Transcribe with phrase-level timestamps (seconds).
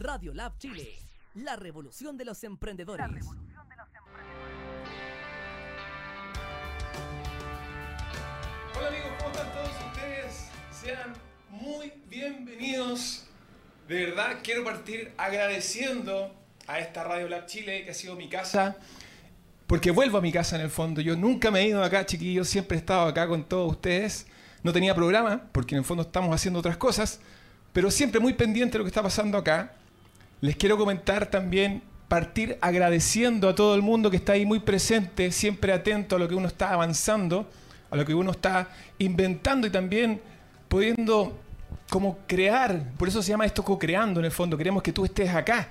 [0.00, 0.94] Radio Lab Chile,
[1.34, 3.26] la revolución de los emprendedores.
[8.76, 10.48] Hola amigos, ¿cómo están todos ustedes?
[10.70, 11.14] Sean
[11.50, 13.26] muy bienvenidos.
[13.88, 16.32] De verdad quiero partir agradeciendo
[16.68, 18.76] a esta Radio Lab Chile que ha sido mi casa.
[19.66, 21.00] Porque vuelvo a mi casa en el fondo.
[21.00, 22.48] Yo nunca me he ido acá, chiquillos.
[22.48, 24.28] Siempre he estado acá con todos ustedes.
[24.62, 27.20] No tenía programa, porque en el fondo estamos haciendo otras cosas.
[27.72, 29.74] Pero siempre muy pendiente de lo que está pasando acá.
[30.40, 35.30] Les quiero comentar también, partir agradeciendo a todo el mundo que está ahí muy presente,
[35.32, 37.48] siempre atento a lo que uno está avanzando,
[37.90, 40.20] a lo que uno está inventando y también
[40.68, 41.38] pudiendo
[41.90, 42.82] como crear.
[42.96, 44.56] Por eso se llama esto co-creando en el fondo.
[44.56, 45.68] Queremos que tú estés acá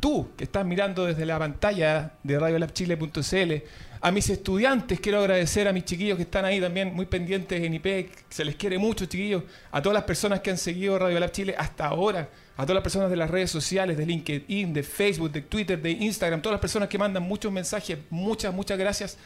[0.00, 3.52] tú que estás mirando desde la pantalla de radiolabchile.cl,
[4.00, 7.74] a mis estudiantes, quiero agradecer a mis chiquillos que están ahí también muy pendientes en
[7.74, 11.32] IPEC, se les quiere mucho chiquillos, a todas las personas que han seguido Radio Lab
[11.32, 15.30] Chile hasta ahora, a todas las personas de las redes sociales, de LinkedIn, de Facebook,
[15.30, 19.18] de Twitter, de Instagram, todas las personas que mandan muchos mensajes, muchas, muchas gracias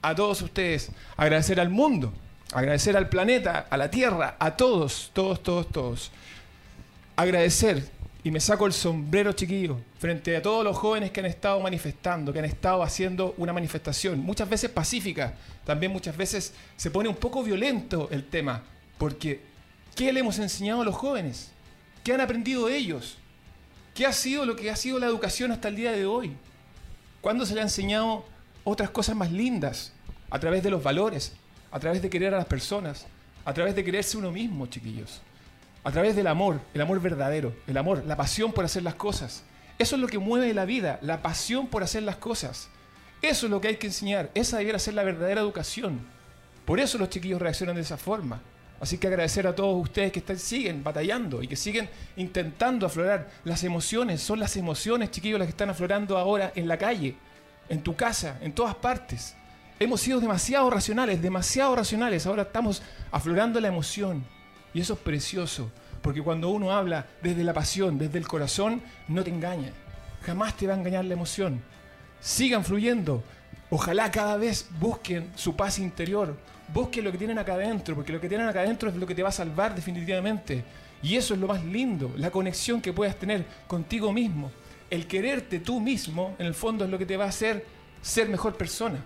[0.00, 2.12] a todos ustedes, agradecer al mundo,
[2.52, 6.10] agradecer al planeta, a la Tierra, a todos, todos, todos, todos.
[7.16, 7.84] Agradecer
[8.24, 12.32] y me saco el sombrero chiquillo frente a todos los jóvenes que han estado manifestando,
[12.32, 17.16] que han estado haciendo una manifestación, muchas veces pacífica, también muchas veces se pone un
[17.16, 18.62] poco violento el tema,
[18.96, 19.40] porque
[19.94, 21.50] ¿qué le hemos enseñado a los jóvenes?
[22.08, 23.18] ¿Qué han aprendido ellos?
[23.94, 26.34] ¿Qué ha sido lo que ha sido la educación hasta el día de hoy?
[27.20, 28.24] ¿Cuándo se le ha enseñado
[28.64, 29.92] otras cosas más lindas?
[30.30, 31.34] A través de los valores,
[31.70, 33.04] a través de querer a las personas,
[33.44, 35.20] a través de quererse uno mismo, chiquillos
[35.84, 39.42] a través del amor, el amor verdadero, el amor, la pasión por hacer las cosas.
[39.78, 42.70] Eso es lo que mueve la vida, la pasión por hacer las cosas.
[43.20, 46.00] Eso es lo que hay que enseñar, esa debiera ser la verdadera educación.
[46.64, 48.40] Por eso los chiquillos reaccionan de esa forma.
[48.80, 53.28] Así que agradecer a todos ustedes que están, siguen batallando y que siguen intentando aflorar.
[53.44, 57.16] Las emociones, son las emociones, chiquillos, las que están aflorando ahora en la calle,
[57.68, 59.34] en tu casa, en todas partes.
[59.80, 62.26] Hemos sido demasiado racionales, demasiado racionales.
[62.26, 64.24] Ahora estamos aflorando la emoción.
[64.74, 65.70] Y eso es precioso,
[66.02, 69.72] porque cuando uno habla desde la pasión, desde el corazón, no te engaña.
[70.22, 71.62] Jamás te va a engañar la emoción.
[72.20, 73.22] Sigan fluyendo.
[73.70, 76.34] Ojalá cada vez busquen su paz interior.
[76.72, 79.14] Busquen lo que tienen acá adentro, porque lo que tienen acá adentro es lo que
[79.14, 80.64] te va a salvar definitivamente.
[81.02, 84.50] Y eso es lo más lindo, la conexión que puedas tener contigo mismo.
[84.90, 87.64] El quererte tú mismo, en el fondo, es lo que te va a hacer
[88.00, 88.98] ser mejor persona.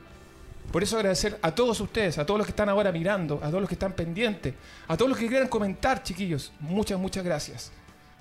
[0.70, 3.60] Por eso agradecer a todos ustedes, a todos los que están ahora mirando, a todos
[3.60, 4.54] los que están pendientes,
[4.86, 6.52] a todos los que quieran comentar, chiquillos.
[6.60, 7.72] Muchas, muchas gracias.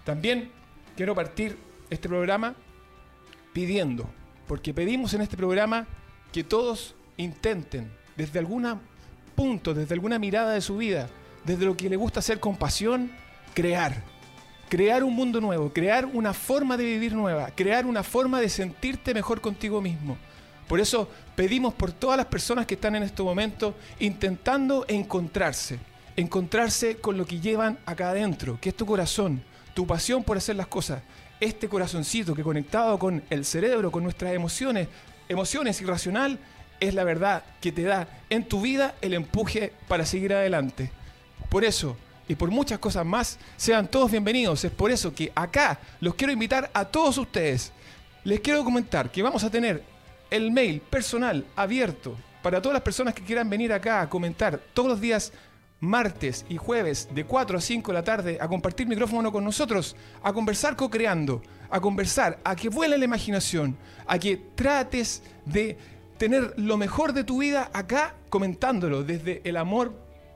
[0.04, 0.52] También
[0.98, 1.58] quiero partir
[1.90, 2.56] este programa
[3.54, 4.10] pidiendo,
[4.48, 5.88] porque pedimos en este programa
[6.32, 8.80] que todos intenten, desde algún
[9.36, 11.10] punto, desde alguna mirada de su vida,
[11.44, 13.12] desde lo que le gusta hacer con pasión,
[13.54, 14.04] crear.
[14.70, 19.14] Crear un mundo nuevo, crear una forma de vivir nueva, crear una forma de sentirte
[19.14, 20.18] mejor contigo mismo
[20.72, 25.80] por eso pedimos por todas las personas que están en este momento intentando encontrarse,
[26.16, 29.44] encontrarse con lo que llevan acá adentro, que es tu corazón,
[29.74, 31.04] tu pasión por hacer las cosas.
[31.42, 34.88] Este corazoncito que conectado con el cerebro, con nuestras emociones,
[35.30, 36.40] emociones irracional,
[36.80, 40.92] es la verdad que te da en tu vida el empuje para seguir adelante.
[41.50, 41.96] Por eso,
[42.28, 44.64] y por muchas cosas más, sean todos bienvenidos.
[44.64, 47.72] Es por eso que acá los quiero invitar a todos ustedes.
[48.24, 49.84] Les quiero comentar que vamos a tener
[50.30, 54.90] el mail personal abierto para todas las personas que quieran venir acá a comentar todos
[54.90, 55.34] los días
[55.82, 59.96] martes y jueves de 4 a 5 de la tarde a compartir micrófono con nosotros,
[60.24, 63.76] a conversar co-creando, a conversar, a que vuele la imaginación,
[64.06, 65.78] a que trates de
[66.18, 69.94] tener lo mejor de tu vida acá comentándolo desde el amor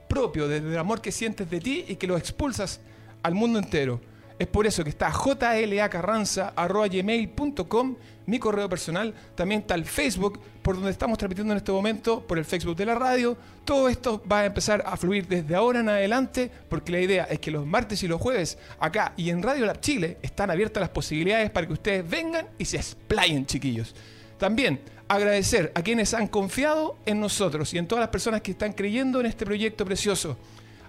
[0.10, 2.80] propio, desde el amor que sientes de ti y que lo expulsas
[3.22, 4.02] al mundo entero.
[4.40, 7.96] Es por eso que está jlacarranza.gmail.com,
[8.26, 9.14] mi correo personal.
[9.36, 12.86] También está el Facebook, por donde estamos transmitiendo en este momento, por el Facebook de
[12.86, 13.38] la radio.
[13.64, 17.40] Todo esto va a empezar a fluir desde ahora en adelante, porque la idea es
[17.40, 20.90] que los martes y los jueves, acá y en Radio Lab Chile, están abiertas las
[20.90, 23.96] posibilidades para que ustedes vengan y se explayen, chiquillos.
[24.38, 28.74] También agradecer a quienes han confiado en nosotros y en todas las personas que están
[28.74, 30.38] creyendo en este proyecto precioso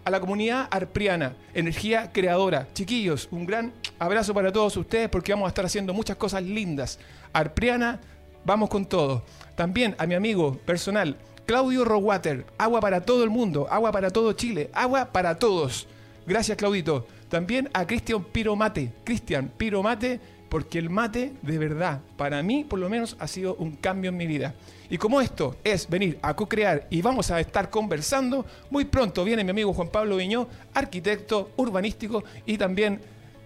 [0.06, 2.68] a la comunidad arpriana, energía creadora.
[2.74, 7.00] Chiquillos, un gran abrazo para todos ustedes porque vamos a estar haciendo muchas cosas lindas.
[7.32, 8.00] Arpriana,
[8.44, 9.24] vamos con todo.
[9.56, 14.32] También a mi amigo personal, Claudio Rowater, agua para todo el mundo, agua para todo
[14.34, 15.88] Chile, agua para todos.
[16.24, 17.08] Gracias, Claudito.
[17.28, 18.92] También a Cristian Piromate.
[19.02, 23.72] Cristian Piromate, porque el mate, de verdad, para mí por lo menos ha sido un
[23.74, 24.54] cambio en mi vida.
[24.88, 29.44] Y como esto es venir a co-crear y vamos a estar conversando, muy pronto viene
[29.44, 33.00] mi amigo Juan Pablo Viñó, arquitecto urbanístico y también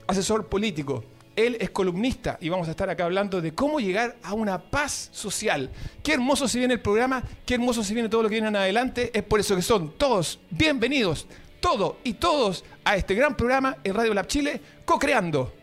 [0.07, 1.05] asesor político.
[1.37, 5.09] Él es columnista y vamos a estar acá hablando de cómo llegar a una paz
[5.13, 5.71] social.
[6.03, 8.57] Qué hermoso se viene el programa, qué hermoso se viene todo lo que viene en
[8.57, 9.11] adelante.
[9.15, 11.27] Es por eso que son todos bienvenidos,
[11.61, 15.60] todos y todos, a este gran programa en Radio Lab Chile, Co-Creando.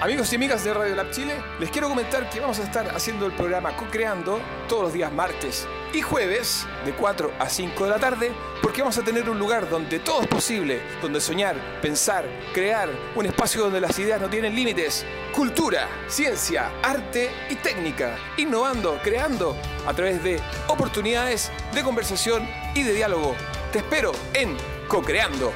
[0.00, 3.26] Amigos y amigas de Radio Lab Chile, les quiero comentar que vamos a estar haciendo
[3.26, 7.98] el programa Co-Creando todos los días martes y jueves de 4 a 5 de la
[7.98, 8.30] tarde,
[8.62, 13.26] porque vamos a tener un lugar donde todo es posible, donde soñar, pensar, crear, un
[13.26, 15.04] espacio donde las ideas no tienen límites,
[15.34, 22.92] cultura, ciencia, arte y técnica, innovando, creando a través de oportunidades de conversación y de
[22.92, 23.34] diálogo.
[23.72, 24.56] Te espero en
[24.86, 25.52] Co-Creando.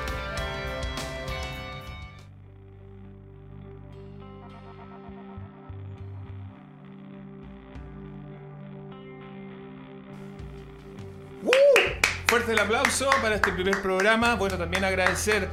[12.43, 14.35] Fuerte el aplauso para este primer programa.
[14.35, 15.49] Bueno, también agradecer,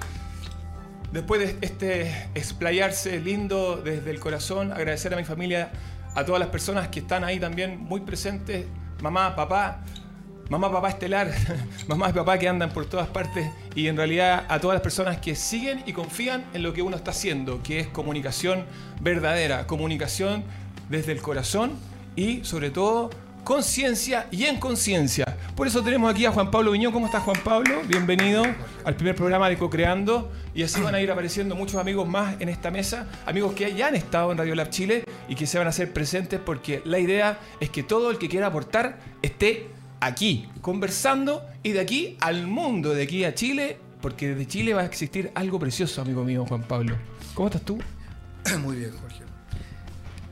[1.11, 5.71] después de este explayarse lindo desde el corazón, agradecer a mi familia,
[6.15, 8.65] a todas las personas que están ahí también muy presentes,
[9.03, 9.81] mamá, papá,
[10.49, 11.31] mamá, papá estelar,
[11.87, 15.19] mamá y papá que andan por todas partes y en realidad a todas las personas
[15.19, 18.65] que siguen y confían en lo que uno está haciendo, que es comunicación
[18.99, 20.43] verdadera, comunicación
[20.89, 21.73] desde el corazón
[22.15, 23.11] y sobre todo
[23.49, 25.25] conciencia y en conciencia.
[25.55, 26.93] Por eso tenemos aquí a Juan Pablo Viñón.
[26.93, 27.81] ¿Cómo estás, Juan Pablo?
[27.87, 28.43] Bienvenido
[28.85, 30.31] al primer programa de Co-Creando.
[30.53, 33.87] Y así van a ir apareciendo muchos amigos más en esta mesa, amigos que ya
[33.87, 36.99] han estado en Radio Lab Chile y que se van a hacer presentes porque la
[36.99, 39.69] idea es que todo el que quiera aportar esté
[39.99, 44.81] aquí, conversando y de aquí al mundo, de aquí a Chile, porque desde Chile va
[44.81, 46.95] a existir algo precioso, amigo mío, Juan Pablo.
[47.33, 47.79] ¿Cómo estás tú?
[48.61, 49.28] Muy bien, Jorge.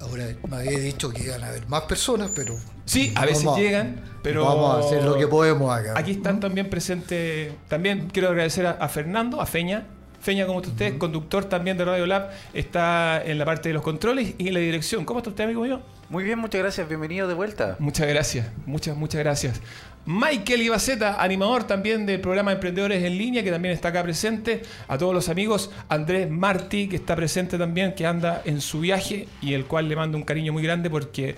[0.01, 2.55] Ahora me había dicho que iban a haber más personas, pero.
[2.85, 4.45] Sí, a veces vamos llegan, pero.
[4.45, 5.93] Vamos a hacer lo que podemos acá.
[5.95, 7.53] Aquí están también presentes.
[7.67, 9.87] También quiero agradecer a, a Fernando, a Feña.
[10.19, 13.83] Feña, como está usted, conductor también de Radio Lab, está en la parte de los
[13.83, 15.05] controles y en la dirección.
[15.05, 15.81] ¿Cómo está usted, amigo mío?
[16.09, 16.87] Muy bien, muchas gracias.
[16.87, 17.75] Bienvenido de vuelta.
[17.79, 19.61] Muchas gracias, muchas, muchas gracias.
[20.07, 24.61] Michael Ibaceta, animador también del programa Emprendedores en Línea, que también está acá presente.
[24.87, 29.27] A todos los amigos, Andrés Martí, que está presente también, que anda en su viaje
[29.41, 31.35] y el cual le mando un cariño muy grande porque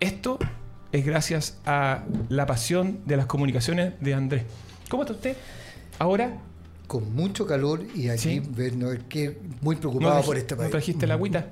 [0.00, 0.38] esto
[0.92, 4.42] es gracias a la pasión de las comunicaciones de Andrés.
[4.90, 5.36] ¿Cómo está usted
[5.98, 6.36] ahora?
[6.86, 8.42] Con mucho calor y aquí Sí.
[8.50, 10.70] ver- no, es que muy ¿No preocupado por ¿No país.
[10.70, 11.46] trajiste la agüita?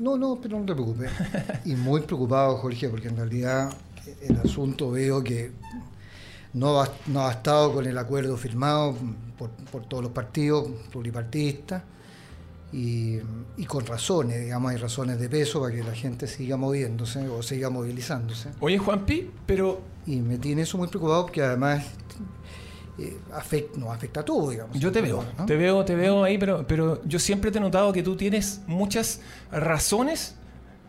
[0.00, 1.10] No, no, pero no te preocupes.
[1.64, 3.70] y muy preocupado, Jorge, porque en realidad
[4.22, 5.52] el asunto veo que
[6.54, 8.96] no ha, no ha estado con el acuerdo firmado
[9.38, 11.82] por, por todos los partidos pluripartistas
[12.72, 13.18] y,
[13.56, 17.42] y con razones, digamos, hay razones de peso para que la gente siga moviéndose o
[17.42, 18.50] siga movilizándose.
[18.60, 21.84] Oye, Juanpi, pero Y me tiene eso muy preocupado porque además
[22.98, 24.78] eh, afect- nos afecta a todos, digamos.
[24.78, 25.46] Yo te veo, ¿no?
[25.46, 28.60] te veo, te veo ahí, pero, pero yo siempre te he notado que tú tienes
[28.66, 29.20] muchas
[29.52, 30.34] razones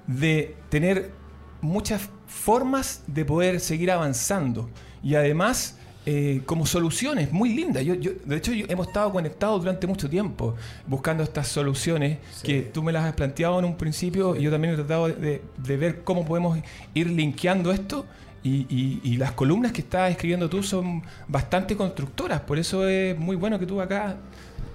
[0.07, 1.11] de tener
[1.61, 4.69] muchas formas de poder seguir avanzando
[5.03, 5.75] y además
[6.05, 7.83] eh, como soluciones muy lindas.
[7.83, 10.55] Yo, yo- de hecho, yo- hemos estado conectados durante mucho tiempo
[10.87, 12.47] buscando estas soluciones Sí.
[12.47, 15.41] que tú me las has planteado en un principio y yo también he tratado de,
[15.57, 16.57] de ver cómo podemos
[16.93, 18.05] ir linkeando esto.
[18.41, 23.15] Y, y- y las columnas que estás escribiendo tú son bastante constructoras, por eso es
[23.19, 24.15] muy bueno que tú acá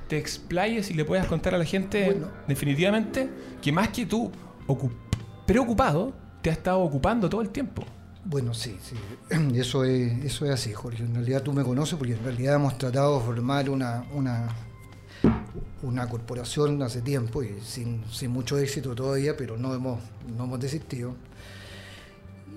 [0.07, 2.29] te explayes y le puedas contar a la gente Bueno.
[2.47, 3.31] definitivamente
[3.63, 4.31] que más que tú
[4.69, 4.91] ocu-
[5.47, 6.13] preocupado,
[6.45, 7.83] te ha estado ocupando todo el tiempo.
[8.23, 8.97] Bueno, sí, sí.
[9.59, 11.03] Eso es, eso es así, Jorge.
[11.03, 14.49] En realidad tú me conoces porque en realidad hemos tratado de formar una, una,
[15.83, 20.01] una corporación hace tiempo y sin, sin mucho éxito todavía, pero no hemos,
[20.37, 21.15] no hemos desistido.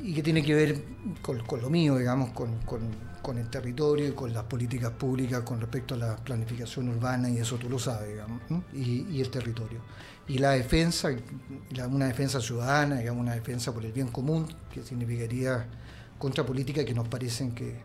[0.04, 0.84] Y que tiene que ver
[1.22, 5.96] con, lo mío, digamos, con, con- el territorio y con las políticas públicas con respecto
[5.96, 8.42] a la planificación urbana, y eso tú lo sabes, digamos,
[8.74, 9.82] y, el territorio.
[10.30, 11.10] Y la defensa,
[11.90, 15.68] una defensa ciudadana, digamos, una defensa por el bien común, que significaría
[16.18, 17.76] contra políticas que nos parecen que,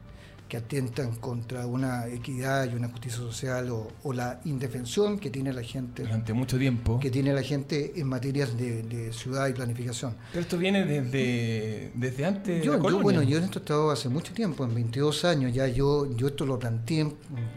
[0.52, 5.50] que atentan contra una equidad y una justicia social o, o la indefensión que tiene
[5.50, 7.00] la gente Durante mucho tiempo.
[7.00, 10.14] que tiene la gente en materias de, de ciudad y planificación.
[10.30, 13.90] Pero esto viene desde, desde antes de la yo, bueno, yo en esto he estado
[13.90, 17.10] hace mucho tiempo, en 22 años ya yo, yo esto lo planteé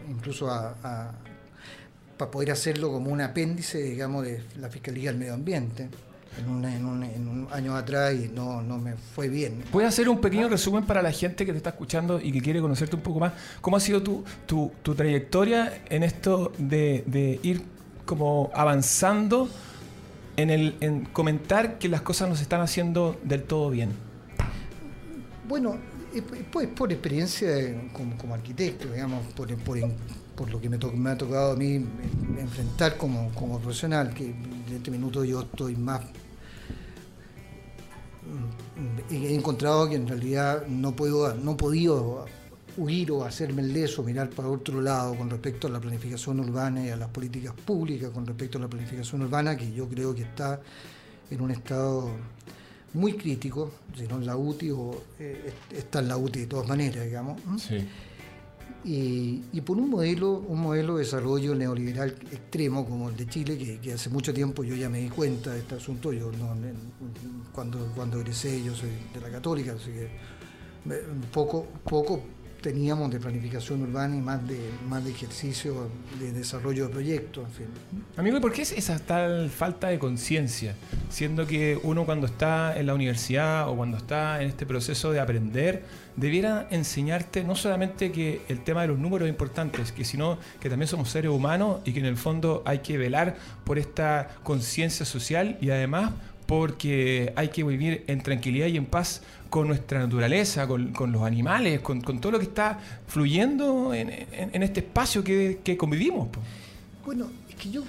[0.08, 1.12] incluso a,
[2.16, 5.90] para poder hacerlo como un apéndice, digamos, de la Fiscalía del Medio Ambiente
[6.38, 9.62] en un, en un, en un año atrás y no, no me fue bien.
[9.72, 12.60] ¿Puedes hacer un pequeño resumen para la gente que te está escuchando y que quiere
[12.60, 13.32] conocerte un poco más?
[13.60, 17.62] ¿Cómo ha sido tu, tu, tu trayectoria en esto de, de ir
[18.04, 19.48] como avanzando
[20.36, 23.90] en, el, en comentar que las cosas no se están haciendo del todo bien?
[25.48, 25.76] Bueno,
[26.14, 27.48] es- es por, por experiencia
[27.92, 29.78] como, como arquitecto, digamos, por, por,
[30.34, 31.84] por lo que me, me, ha tocado a mí
[32.38, 36.00] enfrentar como, como profesional, que en este minuto yo estoy más
[39.10, 42.26] he encontrado que en realidad no puedo no he podido
[42.76, 46.84] huir o hacerme el leso, mirar para otro lado con respecto a la planificación urbana
[46.84, 50.22] y a las políticas públicas con respecto a la planificación urbana, que yo creo que
[50.22, 50.60] está
[51.30, 52.10] en un estado
[52.92, 56.68] muy crítico, si no en la UTI o eh, está en la UTI de todas
[56.68, 57.40] maneras, digamos.
[57.58, 57.86] Sí.
[58.88, 63.92] Y, por un modelo, un modelo de desarrollo neoliberal extremo como el de Chile, que,
[63.92, 66.30] hace mucho tiempo yo ya me di cuenta de este asunto, yo
[67.52, 70.08] cuando, cuando egresé yo soy de la católica, así que
[71.32, 72.22] poco, poco
[72.66, 74.58] teníamos de planificación urbana y más de,
[74.88, 77.44] más de ejercicio de desarrollo de proyectos.
[77.44, 77.66] En fin.
[78.16, 80.74] Amigo, ¿y por qué es esa tal falta de conciencia?
[81.08, 85.20] Siendo que uno cuando está en la universidad o cuando está en este proceso de
[85.20, 85.84] aprender,
[86.16, 90.88] debiera enseñarte no solamente que el tema de los números es importante, sino que también
[90.88, 95.56] somos seres humanos y que en el fondo hay que velar por esta conciencia social
[95.60, 96.10] y además
[96.46, 101.80] porque hay que vivir en tranquilidad y en paz con nuestra naturaleza, con, los animales,
[101.80, 104.10] con, todo lo que está fluyendo en,
[104.62, 106.28] este espacio que, convivimos.
[107.04, 107.82] Bueno, es que yo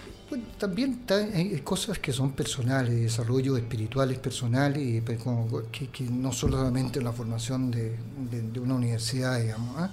[0.58, 1.02] también
[1.34, 5.20] hay cosas que son personales, desarrollo espirituales personales, pues,
[5.72, 7.96] que, que no solamente la formación de,
[8.60, 9.76] una universidad, digamos.
[9.78, 9.92] ¿ah?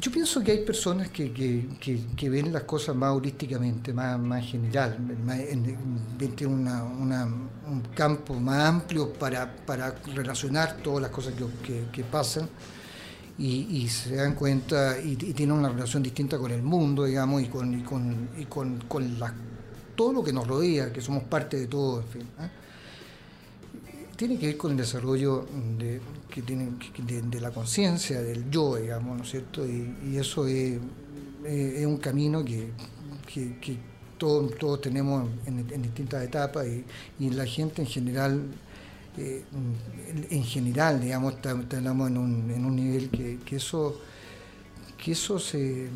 [0.00, 1.28] Yo pienso que hay personas que,
[2.30, 4.96] ven las cosas más holísticamente, más, más general,
[6.34, 9.54] tienen un campo más amplio para,
[10.14, 11.34] relacionar todas las cosas
[11.92, 12.48] que, pasan
[13.38, 17.74] y, se dan cuenta y, tienen una relación distinta con el mundo, digamos, y con,
[18.38, 18.80] y con,
[19.94, 22.22] todo lo que nos rodea, que somos parte de todo, en fin.
[22.40, 22.50] ¿eh?
[24.16, 25.46] tiene que ver con el desarrollo
[25.78, 26.00] de,
[26.32, 26.70] que tiene,
[27.30, 29.66] de, la conciencia, del yo, digamos, ¿no es cierto?
[29.66, 30.78] Y, eso es,
[31.86, 32.72] un camino que,
[34.16, 36.66] todos, todos tenemos en, distintas etapas
[37.18, 38.42] y, la gente en general,
[39.18, 39.44] eh,
[40.30, 44.00] en, general, digamos, estamos en un, en un nivel que, eso
[44.96, 45.88] que eso se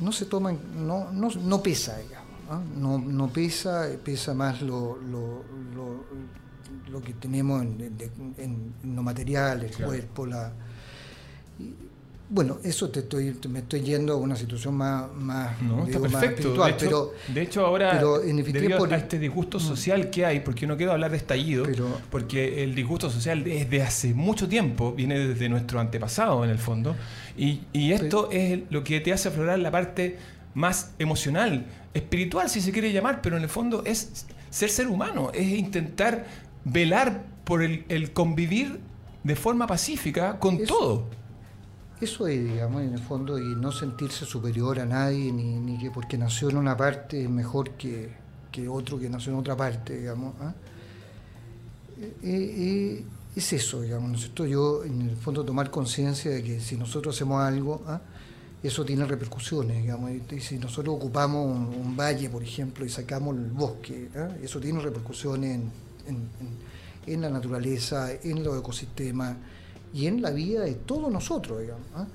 [0.00, 2.98] no se toma, no, no, no pesa, digamos, ¿no?
[2.98, 5.44] No, pesa, pesa más lo lo
[7.02, 10.52] que tenemos en, lo material, el cuerpo, la...
[12.30, 15.56] bueno, eso te estoy, me estoy yendo a una situación más, más,
[16.22, 19.60] espiritual, de hecho, pero de hecho ahora pero en debido a este disgusto mm.
[19.60, 21.66] social que hay, porque no quiero hablar de estallido,
[22.10, 26.58] porque el disgusto social es de hace mucho tiempo, viene desde nuestro antepasado en el
[26.58, 26.96] fondo,
[27.36, 30.18] y, y esto es lo que te hace aflorar la parte
[30.54, 35.30] más emocional, espiritual si se quiere llamar, pero en el fondo es ser ser humano,
[35.34, 36.24] es intentar
[36.66, 38.80] velar por el, convivir
[39.22, 41.04] de forma pacífica con todo.
[42.00, 46.18] Eso es, digamos, en el fondo, y no sentirse superior a nadie, ni, que porque
[46.18, 48.10] nació en una parte es mejor que,
[48.68, 50.34] otro que nació en otra parte, digamos.
[50.40, 50.54] ¿ah?
[52.00, 53.04] Eh, eh,
[53.34, 54.44] es eso, digamos, ¿no es cierto?
[54.44, 58.00] Yo, en el fondo, tomar conciencia de que si nosotros hacemos algo, ¿ah?
[58.62, 60.10] eso tiene repercusiones, digamos.
[60.10, 64.30] Y si nosotros ocupamos un, valle, por ejemplo, y sacamos el bosque, ¿ah?
[64.42, 69.36] eso tiene repercusiones en en, la naturaleza, en los ecosistemas
[69.92, 71.86] y en la vida de todos nosotros, digamos.
[71.94, 72.06] ¿ah?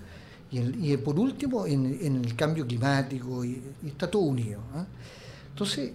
[0.52, 4.60] Y, por último, en, el cambio climático, y, está todo unido.
[4.74, 4.86] ¿ah?
[5.50, 5.92] Entonces,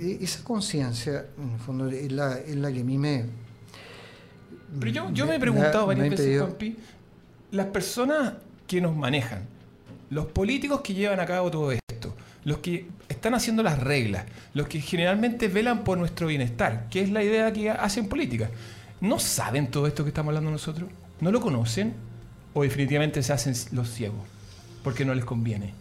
[0.00, 3.26] e, esa conciencia, en el fondo, es la, es la que a mí me...
[4.78, 6.42] Pero yo, yo me, he preguntado varias veces,
[7.50, 8.34] las personas
[8.66, 9.42] que nos manejan,
[10.10, 14.68] los políticos que llevan a cabo todo esto, los que están haciendo las reglas, los
[14.68, 18.50] que generalmente velan por nuestro bienestar, que es la idea que hacen política.
[19.00, 20.88] ¿No saben todo esto que estamos hablando nosotros?
[21.20, 21.94] ¿No lo conocen?
[22.54, 24.20] ¿O definitivamente se hacen los ciegos?
[24.82, 25.74] Porque no les conviene.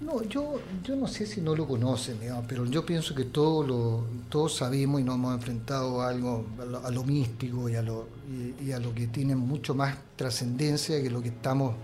[0.00, 4.04] No, yo, yo no sé si no lo conocen, pero yo pienso que todos lo,
[4.28, 6.46] todos sabemos y nos hemos enfrentado a algo,
[6.84, 8.06] a lo, místico y a lo,
[8.64, 11.74] y, a lo que tiene mucho más trascendencia que lo que estamos,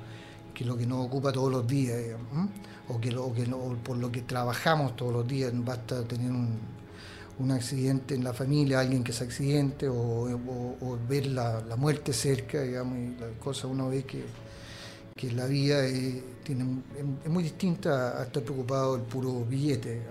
[0.55, 2.49] que lo que nos ocupa todos los días, digamos
[2.89, 3.45] o, que, lo, que
[3.83, 6.75] por lo que trabajamos todos los días, basta tener un,
[7.51, 13.21] accidente en la familia, alguien que se accidente o, ver la, muerte cerca, digamos, y
[13.21, 14.25] la cosa uno ve que,
[15.17, 16.65] que la vida es, tiene,
[17.25, 20.03] es muy distinta a estar preocupado del puro billete.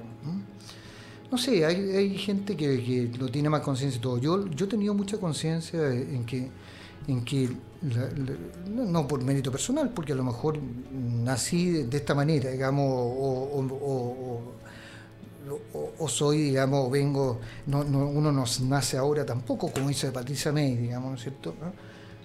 [1.31, 1.37] ¿no?
[1.37, 4.17] sé, hay, gente que, que, lo tiene más conciencia y todo.
[4.19, 6.49] Yo, yo he tenido mucha conciencia en que
[7.83, 10.57] no por mérito personal, porque a lo mejor
[10.91, 12.85] nací de, esta manera, digamos,
[15.99, 21.09] o, soy, digamos, vengo, no, uno no nace ahora tampoco, como dice Patricia May, digamos,
[21.09, 21.53] ¿no es cierto?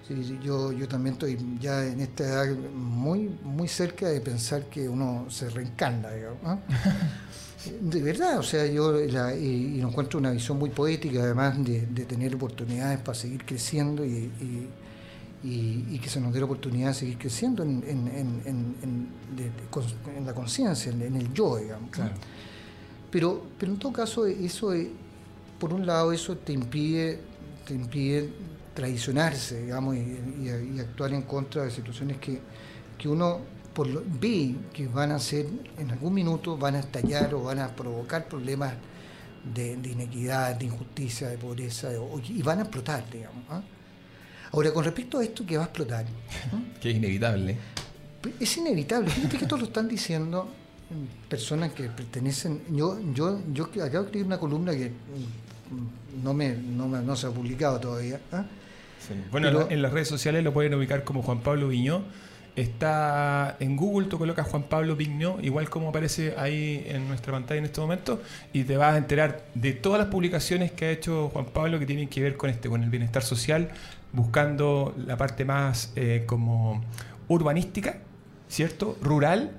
[0.06, 4.88] Sí, yo, yo también estoy ya en esta edad muy, muy cerca de pensar que
[4.88, 6.60] uno se reencarna, digamos.
[7.80, 11.86] De verdad, o sea, yo la, y, y encuentro una visión muy poética, además de,
[11.86, 14.68] de tener oportunidades para seguir creciendo y, y,
[15.42, 19.52] y- y que se nos dé la oportunidad de seguir creciendo en, en, en, de-
[20.16, 21.90] en la conciencia, en, el yo, digamos.
[23.10, 24.90] Pero, pero en todo caso, eso, eh,
[25.58, 27.20] por un lado, eso te impide,
[27.66, 28.30] te impide
[28.74, 32.40] traicionarse, digamos, y, y- y actuar en contra de situaciones que,
[32.98, 33.40] que uno
[33.74, 35.46] por lo- ve que van a ser,
[35.78, 38.74] en algún minuto van a estallar o van a provocar problemas
[39.54, 43.44] de, de inequidad, de injusticia, de pobreza, de- y van a explotar, digamos.
[43.48, 43.62] ¿ah?
[44.52, 46.04] Ahora, con respecto a esto que va a explotar.
[46.80, 47.56] Que es inevitable.
[48.38, 49.10] es inevitable.
[49.10, 50.48] Fíjate que esto lo están diciendo
[51.28, 52.62] personas que pertenecen.
[52.70, 54.92] Yo, yo, yo acabo de escribir una columna que
[56.22, 58.20] no me, no, me- no se ha publicado todavía.
[58.32, 58.44] ¿ah?
[59.30, 62.02] Bueno, Pero- en las redes sociales lo pueden ubicar como Juan Pablo Viñó.
[62.56, 67.58] Está en Google, tú colocas Juan Pablo Viñó, igual como aparece ahí en nuestra pantalla
[67.60, 68.20] en este momento,
[68.52, 71.86] y te vas a enterar de todas las publicaciones que ha hecho Juan Pablo que
[71.86, 73.70] tienen que ver con este, con el bienestar social,
[74.12, 76.82] buscando la parte más eh, como
[77.28, 77.98] urbanística,
[78.48, 78.96] ¿cierto?
[79.02, 79.52] Rural,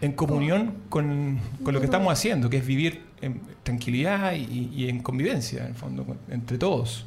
[0.00, 4.88] en comunión con, con lo que estamos haciendo, que es vivir en tranquilidad y, y
[4.88, 7.06] en convivencia, en el fondo, entre todos.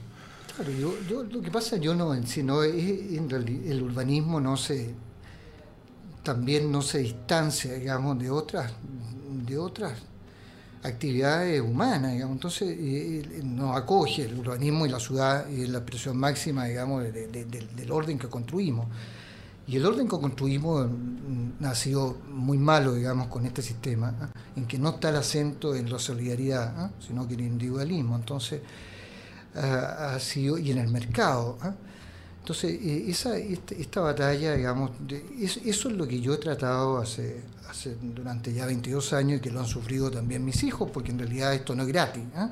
[0.56, 2.74] Claro, yo, yo- lo que pasa yo no en sí, no es,
[3.14, 4.96] en reali- el urbanismo no se
[6.24, 8.74] también no se distancia, digamos, de otras
[9.46, 9.94] de otras
[10.84, 12.14] actividades humanas.
[12.14, 17.04] Entonces eh, eh, nos acoge el urbanismo y la ciudad y la expresión máxima, digamos,
[17.04, 18.88] de- de- del- orden que construimos.
[19.68, 24.30] Y el orden que construimos mm, ha sido muy malo, digamos, con este sistema, ¿ah?
[24.56, 26.92] en que no está el acento en la solidaridad, ¿ah?
[27.06, 28.16] sino que en el individualismo.
[28.16, 28.62] Entonces,
[29.56, 31.58] ha, sido, y en el mercado.
[32.48, 36.38] Entonces, eh, esa, este- esta batalla, digamos, de- es- eso es lo que yo he
[36.38, 40.90] tratado hace, hace durante ya 22 años y que lo han sufrido también mis hijos,
[40.90, 42.24] porque en realidad esto no es gratis.
[42.38, 42.50] ¿ah?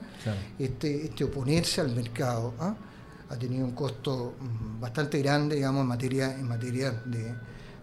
[0.59, 2.75] Este, este oponerse al mercado ¿ah?
[3.29, 7.33] ha tenido un costo mm, bastante grande, digamos, en materia, en materia de,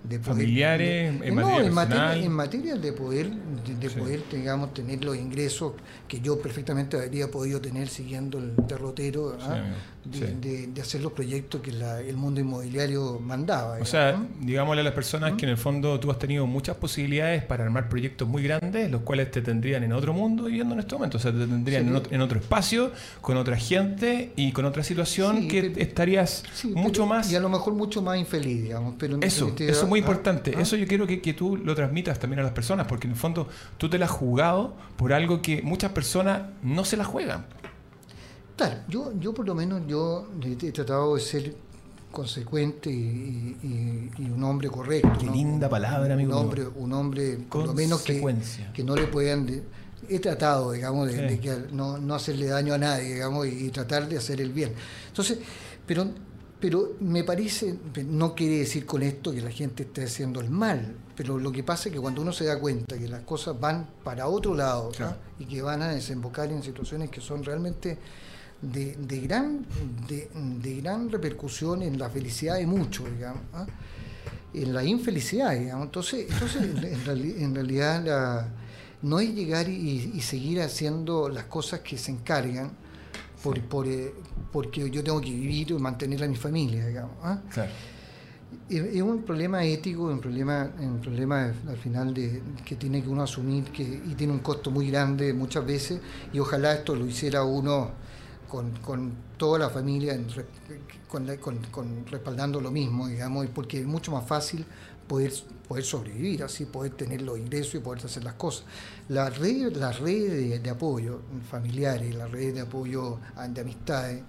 [0.02, 2.24] de poder- Familiares, de- en no, materia en materia, personal.
[2.24, 3.98] en materia de poder, de, de Sí.
[3.98, 5.74] poder, digamos, tener los ingresos
[6.08, 9.36] que yo perfectamente habría podido tener siguiendo el derrotero
[10.04, 10.24] de, sí.
[10.40, 13.78] de- de hacer los proyectos que la- el mundo inmobiliario mandaba.
[13.80, 17.44] O sea, digámosle a las personas que en el fondo tú has tenido muchas posibilidades
[17.44, 20.96] para armar proyectos muy grandes, los cuales te tendrían en otro mundo viviendo en este
[20.96, 21.18] momento.
[21.18, 24.82] O sea, te tendrían en, otro, en otro espacio, con otra gente y con otra
[24.82, 26.42] situación que pero- estarías
[26.74, 27.30] mucho pero- más...
[27.30, 28.96] Y a lo mejor mucho más infeliz, digamos.
[28.98, 30.54] Pero en Eso, definitiva, eso es muy importante.
[30.56, 30.60] ¿ah?
[30.60, 33.18] Eso yo quiero que, que tú lo transmitas también a las personas, porque en el
[33.18, 37.46] fondo tú te la has jugado por algo que muchas personas no se la juegan.
[38.56, 41.54] Claro, yo, yo por lo menos yo he tratado de ser
[42.10, 45.10] consecuente y, y- y un hombre correcto.
[45.18, 45.32] Qué ¿no?
[45.32, 48.22] linda palabra, amigo Un hombre, un hombre por lo menos que,
[48.74, 49.46] que no le puedan...
[49.46, 49.62] de-
[50.08, 51.20] he tratado, digamos, de, Sí.
[51.36, 54.52] de que no, no hacerle daño a nadie, digamos, y, y tratar de hacer el
[54.52, 54.72] bien.
[55.08, 55.38] Entonces,
[55.86, 56.06] pero,
[56.62, 57.74] pero me parece,
[58.06, 61.64] no quiere decir con esto que la gente esté haciendo el mal, pero lo que
[61.64, 64.90] pasa es que cuando uno se da cuenta que las cosas van para otro lado
[64.92, 64.96] ¿ah?
[64.96, 65.16] Claro.
[65.40, 67.98] y que van a desembocar en situaciones que son realmente
[68.62, 69.66] de, de gran
[70.08, 70.30] de,
[70.62, 73.66] de gran repercusión en la felicidad de muchos, digamos, ¿ah?
[74.54, 75.86] en la infelicidad, digamos.
[75.86, 78.48] Entonces, entonces en, en reali- en realidad la-
[79.02, 82.70] no es llegar y, y seguir haciendo las cosas que se encargan
[83.42, 84.12] por, por, eh,
[84.52, 87.16] porque yo tengo que vivir y mantener a mi familia, digamos.
[87.22, 87.40] ¿ah?
[87.52, 87.72] Claro.
[88.68, 93.22] Es un problema ético, un problema, un problema al final de, que tiene que uno
[93.22, 96.00] asumir que, y tiene un costo muy grande muchas veces
[96.32, 97.90] y ojalá esto lo hiciera uno
[98.48, 100.26] con, con toda la familia en
[101.08, 101.26] con,
[101.70, 104.64] con- respaldando lo mismo, digamos, porque es mucho más fácil
[105.06, 105.32] poder,
[105.68, 108.64] poder sobrevivir, así poder tener los ingresos y poder hacer las cosas.
[109.08, 114.22] Las redes las redes de, de apoyo familiares, las redes de apoyo de amistades,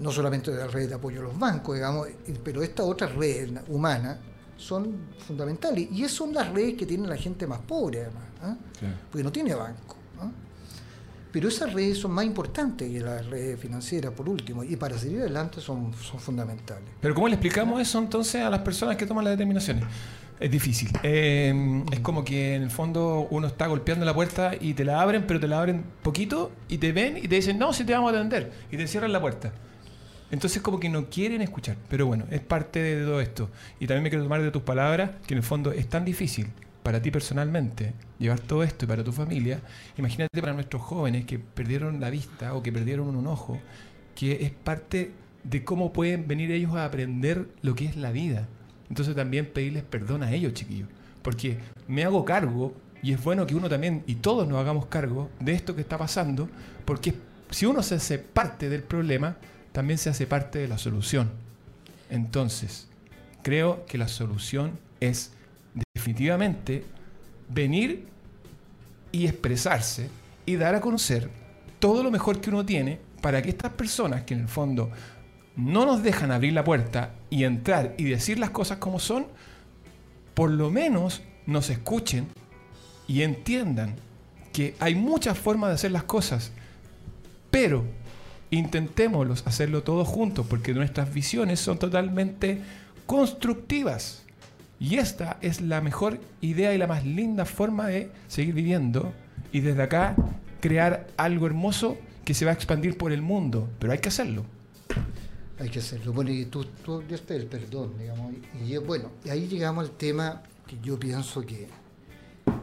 [0.00, 2.08] no solamente de la red de apoyo a los bancos, digamos,
[2.42, 4.18] pero estas otras redes humanas
[4.56, 5.88] son fundamentales.
[5.90, 8.56] Y esas son las redes que tiene la gente más pobre, además, ¿ah?
[9.10, 9.96] Porque no tiene banco.
[11.34, 15.18] Pero esas redes son más importantes que las redes financieras, por último, y para seguir
[15.18, 16.84] adelante son, son fundamentales.
[17.00, 19.82] Pero ¿cómo le explicamos eso entonces a las personas que toman las determinaciones?
[20.38, 20.90] Es difícil.
[21.02, 25.02] Eh, es como que en el fondo uno está golpeando la puerta y te la
[25.02, 27.94] abren, pero te la abren poquito y te ven y te dicen, no, si te
[27.94, 28.52] vamos a atender.
[28.70, 29.50] Y te cierran la puerta.
[30.30, 31.76] Entonces como que no quieren escuchar.
[31.88, 33.50] Pero bueno, es parte de todo esto.
[33.80, 36.46] Y también me quiero tomar de tus palabras que en el fondo es tan difícil
[36.84, 39.58] para ti personalmente llevar todo esto y para tu familia.
[39.96, 43.58] Imagínate para nuestros jóvenes que perdieron la vista o que perdieron un ojo,
[44.14, 45.10] que es parte
[45.44, 48.46] de cómo pueden venir ellos a aprender lo que es la vida.
[48.90, 50.88] Entonces también pedirles perdón a ellos, chiquillos.
[51.22, 51.56] Porque
[51.88, 55.52] me hago cargo, y es bueno que uno también, y todos nos hagamos cargo de
[55.52, 56.50] esto que está pasando,
[56.84, 57.14] porque
[57.48, 59.38] si uno se hace parte del problema,
[59.72, 61.30] también se hace parte de la solución.
[62.10, 62.88] Entonces,
[63.42, 65.32] creo que la solución es
[66.04, 66.84] definitivamente
[67.48, 68.06] venir
[69.10, 70.10] y expresarse
[70.44, 71.30] y dar a conocer
[71.78, 74.90] todo lo mejor que uno tiene para que estas personas que en el fondo
[75.56, 79.26] no nos dejan abrir la puerta y entrar y decir las cosas como son,
[80.34, 82.26] por lo menos nos escuchen
[83.06, 83.94] y entiendan
[84.52, 86.52] que hay muchas formas de hacer las cosas,
[87.50, 87.84] pero
[88.50, 92.60] intentémoslos hacerlo todos juntos porque nuestras visiones son totalmente
[93.06, 94.23] constructivas.
[94.78, 99.12] Y esta es la mejor idea y la más linda forma de seguir viviendo
[99.52, 100.16] y desde acá
[100.60, 103.68] crear algo hermoso que se va a expandir por el mundo.
[103.78, 104.44] Pero hay que hacerlo.
[105.58, 106.12] Hay que hacerlo.
[106.12, 108.32] Bueno, y tú, tú el perdón, digamos.
[108.66, 111.68] Y, bueno, ahí llegamos al tema que yo pienso que,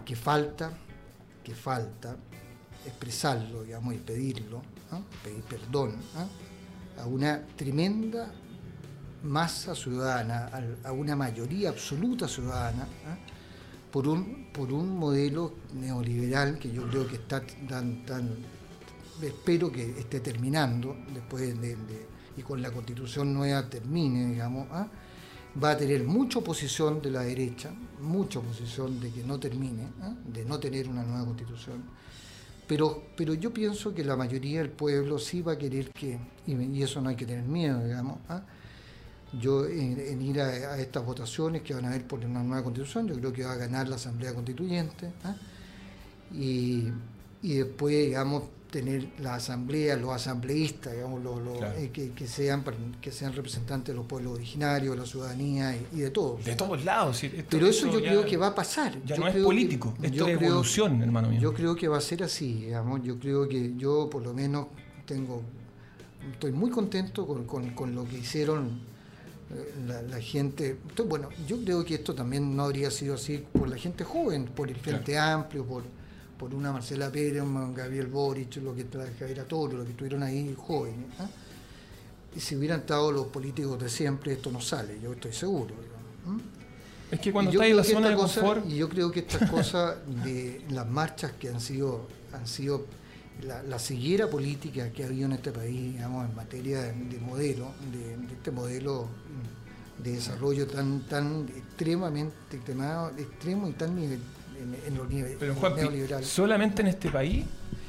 [0.05, 0.71] que falta,
[1.43, 2.17] que falta
[2.85, 4.61] expresarlo, digamos, y pedirlo,
[5.23, 5.95] pedir perdón
[6.97, 8.31] a una tremenda
[9.23, 10.49] masa ciudadana,
[10.83, 12.87] a, una mayoría absoluta ciudadana,
[13.91, 18.29] por, un, por un modelo neoliberal que yo creo que está tan, tan
[19.21, 21.77] espero que esté terminando después de,
[22.37, 24.87] y con la constitución nueva termine, digamos, ¿ah?
[25.61, 30.13] va a tener mucha oposición de la derecha, mucha oposición de que no termine, ¿ah?
[30.25, 31.83] de no tener una nueva constitución.
[32.67, 36.81] Pero, pero yo pienso que la mayoría del pueblo sí va a querer que, y,
[36.81, 38.19] eso no hay que tener miedo, digamos.
[39.39, 43.15] Yo en, ir a, estas votaciones que van a haber por una nueva constitución, yo
[43.15, 45.11] creo que va a ganar la Asamblea Constituyente,
[46.33, 46.87] y,
[47.41, 51.39] y después, digamos, tener la asamblea, los asambleístas, digamos, los,
[51.77, 52.63] eh, que, sean,
[53.01, 56.45] que sean representantes de los pueblos originarios, de la ciudadanía y, de todos.
[56.45, 57.21] De todos lados.
[57.49, 58.97] Pero eso yo creo que va a pasar.
[59.05, 61.41] Ya no es político, esto es evolución, hermano mío.
[61.41, 63.03] Yo creo que va a ser así, digamos.
[63.03, 64.67] Yo creo que yo, por lo menos,
[65.05, 65.43] tengo
[66.29, 68.79] estoy muy contento con, lo que hicieron
[69.53, 70.77] eh, la, gente.
[71.05, 74.69] bueno, yo creo que esto también no habría sido así por la gente joven, por
[74.69, 75.83] el Frente Amplio, por
[76.41, 78.87] por una Marcela Pérez, un Gabriel Boric, lo que
[79.29, 81.05] era todo, lo que estuvieron ahí jóvenes.
[81.19, 81.27] ¿ah?
[82.35, 85.75] Y si hubieran estado los políticos de siempre, esto no sale, yo estoy seguro.
[87.11, 88.65] Es que cuando está en la zona de confort...
[88.67, 92.87] Y yo creo que estas cosas de las marchas que han sido, han sido
[93.43, 97.71] la, la ceguera política que ha habido en este país, digamos, en materia de, modelo,
[97.91, 99.07] de, este modelo
[99.97, 102.35] de desarrollo tan, tan extremadamente
[103.17, 104.19] extremo y tan nivel,
[104.87, 105.73] en, los niveles Pero Juan,
[106.23, 107.45] ¿solamente en este país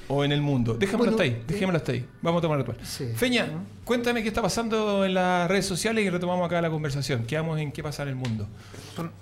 [0.08, 0.74] o en el mundo?
[0.74, 2.06] Déjamelo hasta ahí, eh, déjamelo hasta ahí.
[2.20, 3.48] Vamos a tomar el Feña,
[3.84, 7.24] cuéntame qué está pasando en las redes sociales y retomamos acá la conversación.
[7.24, 8.46] Quedamos en qué pasa en el mundo.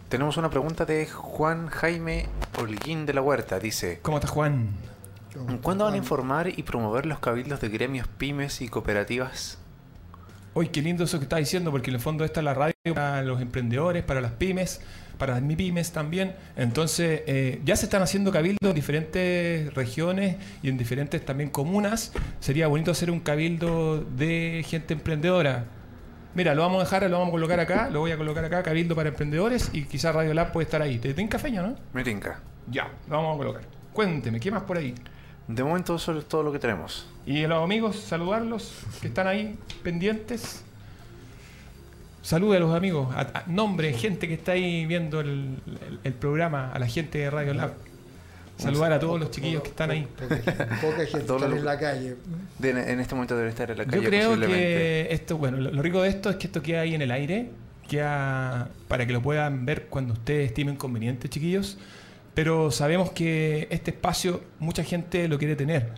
[0.09, 2.27] Tenemos una pregunta de Juan Jaime
[2.59, 3.59] Holguín de la Huerta.
[3.59, 4.71] Dice: ¿Cómo estás, Juan?
[5.63, 9.59] ¿Cuándo van a informar y promover los cabildos de gremios, pymes y cooperativas?
[10.55, 12.75] Hoy, qué lindo eso que está diciendo, porque en el fondo esta es la radio
[12.95, 14.81] para los emprendedores, para las pymes
[15.21, 16.35] para las MIPIMES también.
[16.57, 22.13] Entonces, eh, ya se están haciendo cabildos en diferentes regiones y en diferentes también comunas.
[22.41, 25.67] Sería bonito hacer un cabildo de gente emprendedora.
[26.35, 28.63] Mira, lo vamos a dejar, lo vamos a colocar acá, lo voy a colocar acá,
[28.63, 30.99] cabildo para emprendedores y quizás Radio Lab puede estar ahí.
[30.99, 31.77] ¿Te tinca feña, no?
[31.93, 32.41] Me tinca.
[32.69, 33.63] Ya, lo vamos a colocar.
[33.93, 34.95] Cuénteme, ¿qué más por ahí?
[35.55, 37.07] De momento eso es todo lo que tenemos.
[37.27, 40.63] Y los amigos, saludarlos que están ahí pendientes.
[42.23, 45.59] Saludos a los amigos, a, nombre, gente que está ahí viendo el,
[46.21, 47.73] programa, a la gente de Radio Lab.
[48.59, 50.07] Saludar a todos los chiquillos que están ahí.
[50.19, 52.17] Poca gente está en la calle.
[52.63, 54.03] en este momento debe estar en la calle.
[54.03, 57.03] Yo creo que esto, bueno, lo, rico de esto es que esto queda ahí en
[57.03, 57.51] el aire,
[57.89, 61.79] queda para que lo puedan ver cuando ustedes estimen conveniente, chiquillos.
[62.41, 65.93] Pero sabemos que este espacio mucha gente lo quiere tener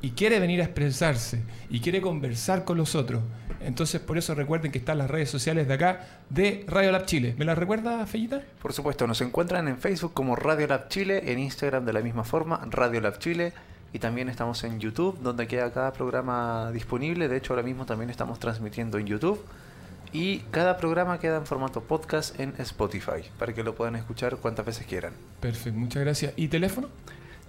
[0.00, 3.24] y quiere venir a expresarse y quiere conversar con los otros.
[3.60, 7.34] Entonces, por eso recuerden que están las redes sociales de acá de Radio Lab Chile.
[7.38, 8.40] ¿Me las recuerda, Fellita?
[8.62, 12.22] Por supuesto, nos encuentran en Facebook como Radio Lab Chile, en Instagram de la misma
[12.22, 13.52] forma, Radio Lab Chile.
[13.92, 17.26] Y también estamos en YouTube, donde queda cada programa disponible.
[17.26, 19.44] De hecho, ahora mismo también estamos transmitiendo en YouTube.
[20.12, 24.66] Y cada programa queda en formato podcast en Spotify, para que lo puedan escuchar cuantas
[24.66, 25.12] veces quieran.
[25.40, 26.32] Perfecto, muchas gracias.
[26.36, 26.88] ¿Y teléfono?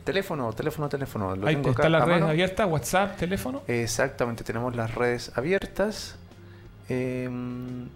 [0.04, 1.36] Teléfono, teléfono, teléfono.
[1.36, 3.64] Lo Ahí están las redes abiertas, WhatsApp, teléfono.
[3.68, 6.16] Exactamente, tenemos las redes abiertas.
[6.90, 7.88] Em,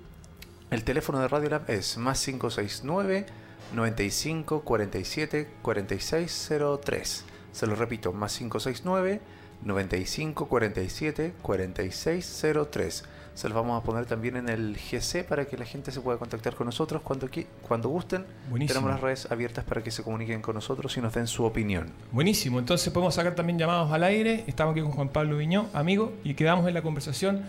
[0.72, 3.26] el teléfono de Radio Lab es más 569
[3.74, 7.26] 95 47 4603.
[7.52, 9.22] Se lo repito, más 569
[9.64, 13.04] 95 47 4603.
[13.36, 16.18] Se los vamos a poner también en el GC para que la gente se pueda
[16.18, 17.30] contactar con nosotros cuando,
[17.68, 18.26] cuando gusten.
[18.50, 18.80] Buenísimo.
[18.80, 21.92] Tenemos las redes abiertas para que se comuniquen con nosotros y nos den su opinión.
[22.14, 24.46] Buenísimo, entonces podemos sacar también llamados al aire.
[24.48, 27.44] Estamos aquí con Juan Pablo Viñó, amigo, y quedamos en la conversación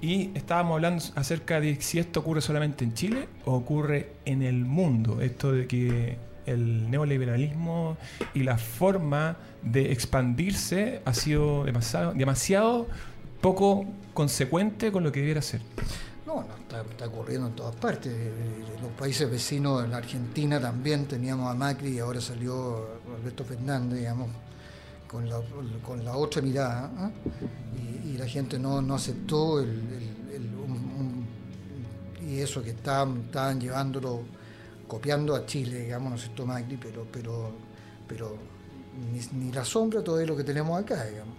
[0.00, 4.64] y estábamos hablando acerca de si esto ocurre solamente en Chile o ocurre en el
[4.64, 5.20] mundo.
[5.20, 7.96] Esto de que el neoliberalismo
[8.34, 12.86] y la forma de expandirse ha sido demasiado, demasiado
[13.40, 15.60] poco consecuente con lo que debiera ser.
[16.26, 18.12] No, no, está, está ocurriendo en todas partes.
[18.14, 18.32] Eh,
[18.82, 22.86] Los países vecinos, en la Argentina también teníamos a Macri y ahora salió
[23.18, 24.28] Alberto Fernández, digamos,
[25.06, 25.40] con la,
[25.84, 26.90] con la otra mirada.
[26.98, 27.10] ¿ah?
[28.04, 31.26] Y, y la gente no, no aceptó el, el- el- un-
[32.20, 34.20] un- y eso que estaban, estaban llevándolo,
[34.86, 37.52] copiando a Chile, digamos, no aceptó Macri, pero, pero,
[38.06, 38.36] pero
[39.12, 41.36] ni, ni la sombra todo lo que tenemos acá, digamos.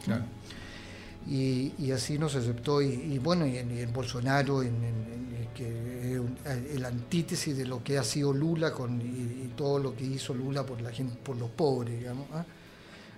[1.30, 2.82] Y, y así nos aceptó.
[2.82, 8.04] Y, bueno, y en, Bolsonaro, en, en- que un- el antítesis de lo que ha
[8.04, 12.00] sido Lula con, y, todo lo que hizo Lula por la gente, por los pobres,
[12.00, 12.28] digamos.
[12.32, 12.46] ¿ah?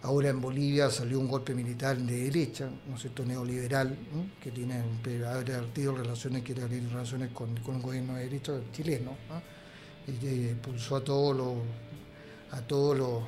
[0.03, 4.25] Ahora en Bolivia salió un golpe militar de derecha, ¿no es cierto?, neoliberal, ¿no?
[4.41, 8.53] que tiene que haber artido relaciones, quiere abrir relaciones con, con el gobierno de derecha
[8.73, 9.11] chileno.
[9.29, 9.41] ¿ah?
[10.07, 11.55] Y que expulsó a todos los
[12.51, 13.23] a todos los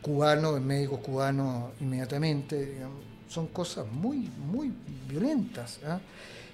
[0.00, 2.64] cubanos, médicos cubanos inmediatamente.
[2.74, 3.15] digamos.
[3.28, 4.72] Son cosas muy, muy
[5.08, 5.80] violentas.
[5.84, 6.00] ¿ah?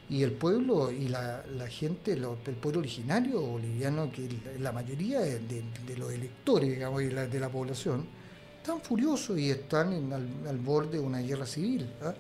[0.09, 5.65] Y el pueblo y la, gente, el pueblo originario boliviano, que la, mayoría de,
[5.97, 8.07] los electores digamos, y de la población,
[8.59, 11.91] están furiosos y están al borde de una guerra civil.
[12.03, 12.15] ¿ah?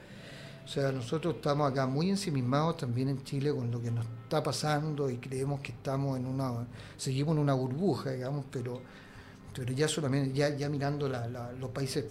[0.64, 4.42] O sea, nosotros estamos acá muy ensimismados también en Chile con lo que nos está
[4.42, 8.80] pasando y creemos que estamos en una, seguimos en una burbuja, digamos, pero,
[9.54, 12.04] pero ya solamente, ya, ya mirando la- la- los países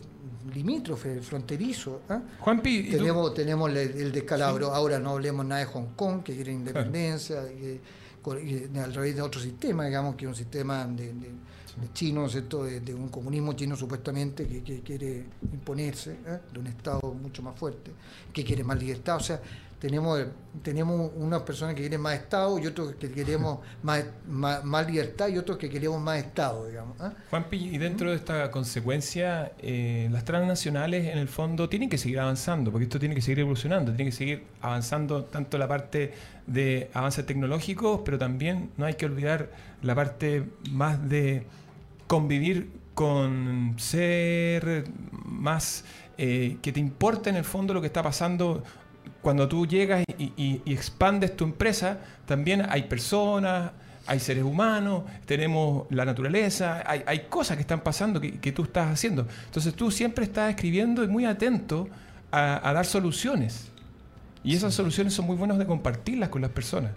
[0.54, 2.22] limítrofes, fronterizos, ¿ah?
[2.40, 6.52] Juanpi, tenemos, tenemos el, el descalabro, ahora no hablemos nada de Hong Kong, que quiere
[6.52, 7.80] independencia, y,
[8.22, 11.52] con- y a través de otro sistema, digamos, que es un sistema de, de-
[11.82, 15.24] de chino, de, de un comunismo chino supuestamente que, que quiere
[15.54, 16.40] imponerse, ¿eh?
[16.52, 17.92] de un Estado mucho más fuerte,
[18.34, 19.16] que quiere más libertad.
[19.16, 19.42] O sea,
[19.82, 20.28] tenemos,
[20.62, 25.28] tenemos unas personas que quieren más Estado y otros que queremos más, más, más libertad
[25.28, 26.96] y otros que queremos más Estado, digamos.
[27.02, 27.10] ¿eh?
[27.32, 32.20] Juanpi, y dentro de esta consecuencia, eh, las transnacionales en el fondo tienen que seguir
[32.20, 36.14] avanzando, porque esto tiene que seguir evolucionando, tiene que seguir avanzando tanto la parte
[36.46, 39.50] de avances tecnológicos, pero también no hay que olvidar
[39.82, 41.48] la parte más de
[42.06, 44.84] convivir con ser
[45.26, 45.86] más
[46.20, 48.64] eh, que te importa en el fondo lo que está pasando
[49.22, 53.72] cuando tú llegas y, y- y expandes tu empresa, también hay personas,
[54.08, 58.64] hay seres humanos, tenemos la naturaleza, hay, hay cosas que están pasando que, que tú
[58.64, 59.28] estás haciendo.
[59.46, 61.88] Entonces tú siempre estás escribiendo y muy atento
[62.32, 63.68] a, a dar soluciones.
[64.44, 66.92] Y esas soluciones son muy buenas de compartirlas con las personas.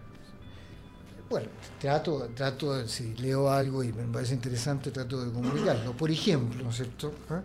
[1.29, 1.49] Bueno,
[1.81, 5.93] trato, trato, si leo algo y me parece interesante, trato de comunicarlo.
[5.93, 7.13] Por ejemplo, ¿no es cierto?
[7.29, 7.41] ¿Ah?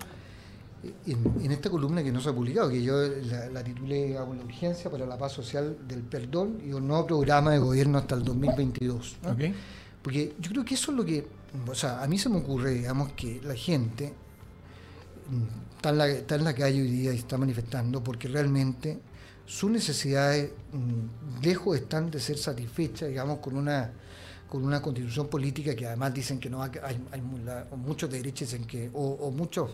[1.05, 4.33] En, en esta columna que no se ha publicado, que yo la, la titulé Hago
[4.33, 8.15] la urgencia para la paz social del perdón y un nuevo programa de gobierno hasta
[8.15, 9.17] el 2022.
[9.23, 9.31] ¿no?
[9.31, 9.39] ¿ok?
[10.01, 11.27] Porque yo creo que eso es lo que,
[11.67, 14.13] o sea, a mí se me ocurre, digamos, que la gente
[15.29, 18.99] mm, está en la, está en la calle hoy día y está manifestando porque realmente
[19.45, 23.91] sus necesidades mm, lejos están de ser satisfechas, digamos, con una
[24.49, 26.71] con una constitución política que además dicen que no hay,
[27.77, 29.69] muchos de derecha dicen que, o, o muchos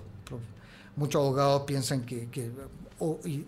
[0.95, 2.27] muchos abogados piensan que,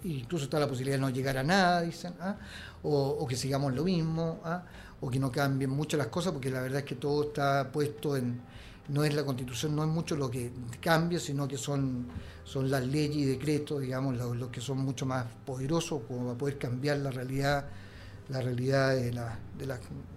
[0.04, 2.36] incluso está la posibilidad de no llegar a nada, dicen, ¿ah?
[2.84, 4.64] o, que sigamos lo mismo, ¿ah?
[5.02, 8.18] o que no cambien mucho las cosas, porque la verdad es que todo está puesto
[8.18, 8.42] en,
[8.90, 12.08] no es la constitución, no es mucho lo que cambia, sino que son,
[12.44, 16.58] son las leyes y decretos, digamos, los que son mucho más poderosos como para poder
[16.58, 17.66] cambiar la realidad
[18.30, 19.66] la realidad de, la- de,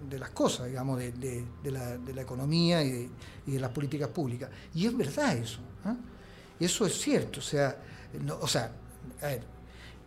[0.08, 3.08] de las cosas, digamos, de, la, economía y
[3.46, 4.50] de, las políticas públicas.
[4.74, 5.60] Y es verdad eso.
[6.60, 7.40] Eso es cierto.
[7.40, 7.76] O sea,
[8.40, 8.70] o sea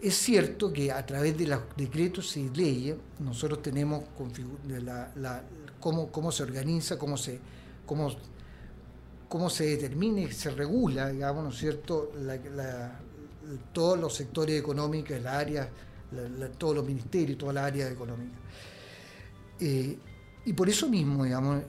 [0.02, 4.04] es cierto que a través de los decretos y leyes nosotros tenemos
[5.80, 7.40] cómo, cómo se organiza, cómo se,
[7.86, 8.10] cómo,
[9.30, 12.12] cómo se determina y se regula, digamos, ¿no es cierto?,
[13.74, 15.70] todos los sectores económicos, el área,
[16.12, 18.38] la- la- todos los ministerios, todas las áreas económicas.
[19.60, 19.98] Eh,
[20.46, 21.62] y por eso mismo, digamos,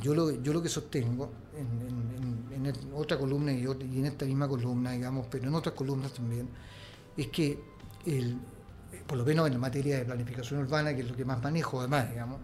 [0.00, 5.26] yo, lo, yo lo que sostengo en, otra columna y, en esta misma columna, digamos,
[5.30, 6.48] pero en otras columnas también,
[7.16, 7.58] es que,
[8.04, 8.38] el,
[9.06, 11.80] por lo menos en la materia de planificación urbana, que es lo que más manejo
[11.80, 12.40] además, digamos.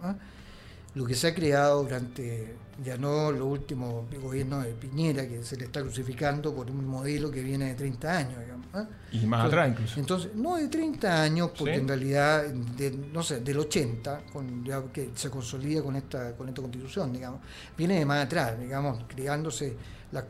[0.95, 5.57] Lo que se ha creado durante, ya no los últimos gobiernos de Piñera, que se
[5.57, 8.67] le está crucificando por un modelo que viene de 30 años, digamos.
[8.73, 8.87] ¿ah?
[9.11, 9.99] Y más atrás incluso.
[9.99, 11.79] Entonces, no de 30 años, porque Sí.
[11.81, 16.47] en realidad, de, no sé, del 80, con, ya que se consolida con esta, con
[16.49, 17.41] esta constitución, digamos,
[17.77, 19.75] viene de más atrás, digamos, creándose
[20.11, 20.25] las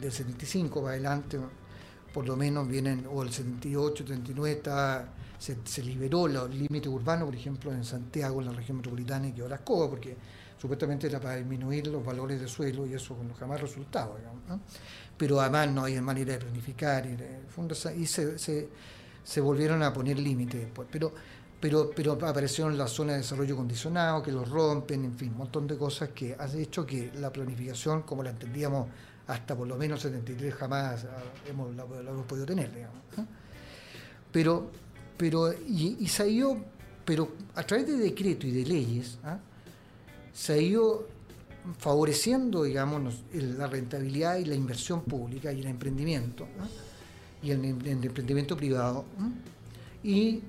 [0.00, 1.38] del 75 para adelante,
[2.14, 7.24] por lo menos vienen, o el 78, 79, está, se, se liberó los límites urbanos,
[7.24, 10.14] por ejemplo, en Santiago, en la región metropolitana y quedó las Cobas, porque
[10.58, 14.60] supuestamente era para disminuir los valores de suelo y eso con jamás resultado, digamos, ¿no?
[15.16, 17.40] Pero además no hay manera de planificar y, de-
[17.96, 18.68] y se, se,
[19.24, 20.86] se volvieron a poner límites después.
[20.90, 21.12] Pero,
[22.26, 26.10] aparecieron las zonas de desarrollo condicionado que los rompen, en fin, un montón de cosas
[26.10, 28.88] que han hecho que la planificación, como la entendíamos
[29.26, 32.98] hasta por lo menos 73 jamás ah, hemos, la, la hemos podido tener, digamos.
[33.16, 33.26] ¿no?
[34.32, 34.70] Pero,
[35.20, 36.56] pero y, y se ha ido,
[37.04, 39.38] pero a través de decreto y de leyes, ¿ah?
[40.32, 41.06] se ha ido
[41.78, 46.66] favoreciendo, digamos, la rentabilidad y la inversión pública y el emprendimiento, ¿ah?
[47.42, 49.28] y el, em- el emprendimiento privado, ¿ah?
[50.02, 50.40] y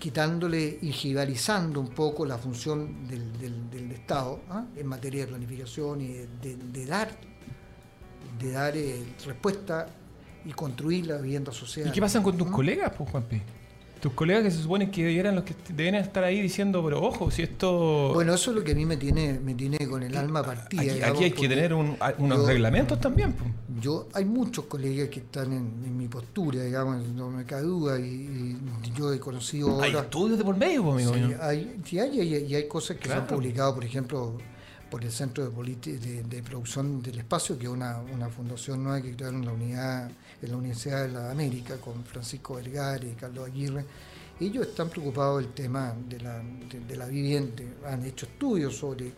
[0.00, 4.64] quitándole y jibarizando un poco la función del, del- del Estado ¿ah?
[4.74, 7.16] en materia de planificación y de, de- de dar,
[8.40, 9.86] de dar eh, respuesta
[10.44, 11.86] y construir la vivienda social.
[11.86, 12.52] ¿Y qué pasa con tus ¿Mm?
[12.52, 13.40] colegas, pues, Juanpi?
[14.00, 17.30] Tus colegas que se supone que eran los que deben estar ahí diciendo, pero ojo,
[17.32, 18.12] si esto...
[18.14, 20.82] Bueno, eso es lo que a mí me tiene, me tiene con el alma partida.
[20.82, 23.32] aquí, digamos, aquí hay que tener un- unos yo- reglamentos también.
[23.32, 23.50] pues.
[23.80, 27.98] Yo, hay muchos colegas que están en, en mi postura, digamos, no me cabe duda,
[27.98, 28.04] y,
[28.84, 31.36] y yo he conocido Hay estudios de por medio, amigo Sí, mío.
[31.40, 33.34] hay, sí hay, hay- y hay cosas que se han Claro.
[33.36, 34.38] publicado, por ejemplo,
[34.90, 39.02] por el Centro de, de, de Producción del Espacio, que es una, una fundación nueva
[39.02, 40.10] que crearon la, unidad,
[40.42, 43.84] en la Universidad de la América con Francisco Vergara y Carlos Aguirre.
[44.40, 49.12] Ellos están preocupados del tema de la, de, la vivienda, han hecho estudios sobre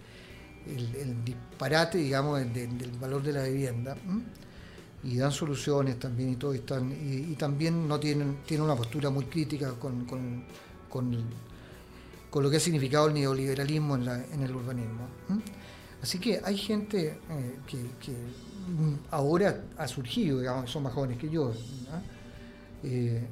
[0.67, 3.97] el, disparate, digamos, del, valor de la vivienda.
[5.03, 9.09] y dan soluciones también y todo y están y, también no tienen tienen una postura
[9.09, 10.45] muy crítica con, con,
[10.91, 15.09] con, lo que ha significado el neoliberalismo en, el urbanismo
[16.03, 18.15] así que hay gente eh, que,
[19.11, 21.53] ahora ha surgido digamos son más jóvenes que yo.
[22.83, 23.23] Eh,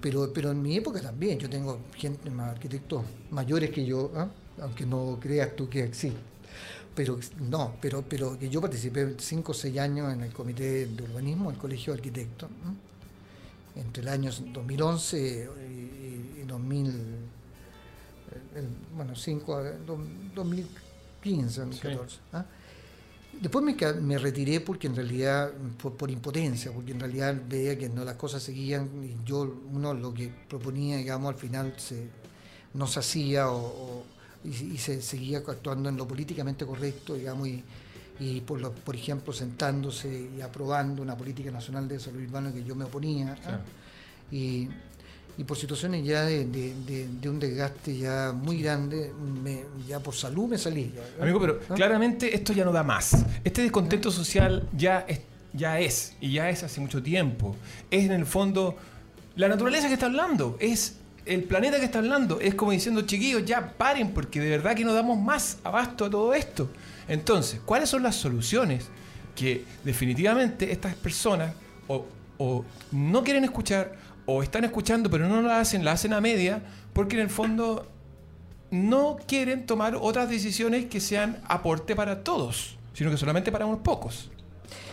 [0.00, 4.28] pero pero en mi época también yo tengo gente arquitectos mayores que yo ¿ah?
[4.60, 6.18] aunque no creas tú que existe
[6.94, 11.02] pero no, pero, pero que yo participé cinco o seis años en el comité de
[11.04, 12.50] urbanismo del Colegio de Arquitectos,
[13.74, 16.92] entre el año 2011 y, y 2000, eh,
[18.94, 22.18] bueno, cinco, a- do- 2015, 2014.
[22.34, 22.44] ¿ah?
[23.42, 25.50] Después me, retiré porque en realidad,
[25.82, 29.92] por, por impotencia, porque en realidad veía que no las cosas seguían y yo, uno
[29.94, 32.06] lo que proponía, digamos, al final se,
[32.74, 34.04] no se hacía o, o-
[34.44, 37.64] y, y se seguía actuando en lo políticamente correcto, digamos, y,
[38.20, 42.62] y por, lo- por ejemplo sentándose y aprobando una política nacional de desarrollo urbano que
[42.62, 43.32] yo me oponía.
[43.32, 43.38] ¿ah?
[43.42, 43.62] Claro.
[44.30, 44.68] Y,
[45.38, 49.98] y por situaciones ya de, de- de- de un desgaste ya muy grande, me- ya
[50.00, 50.92] por salud me salí.
[51.20, 51.74] Amigo, pero ¿Ah?
[51.74, 53.24] claramente esto ya no da más.
[53.44, 55.20] Este descontento social ya es,
[55.52, 57.56] ya es, y ya es hace mucho tiempo.
[57.90, 58.76] Es en el fondo
[59.36, 62.38] la naturaleza que está hablando, es el planeta que está hablando.
[62.40, 66.10] Es como diciendo, chiquillos, ya paren, porque de verdad que no damos más abasto a
[66.10, 66.68] todo esto.
[67.08, 68.86] Entonces, ¿cuáles son las soluciones
[69.34, 71.54] que definitivamente estas personas
[71.88, 72.04] o,
[72.38, 76.62] o no quieren escuchar, o están escuchando pero no la hacen, la hacen a media,
[76.92, 77.86] porque en el fondo
[78.70, 83.80] no quieren tomar otras decisiones que sean aporte para todos, sino que solamente para unos
[83.80, 84.30] pocos.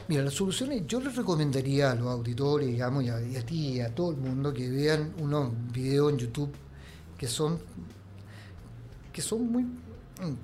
[0.08, 3.68] Mira, las soluciones, yo les recomendaría a los auditores, digamos, y a, y a ti
[3.74, 6.52] y a todo el mundo que vean unos videos en YouTube
[7.18, 7.60] que son
[9.14, 10.36] que son muy mm,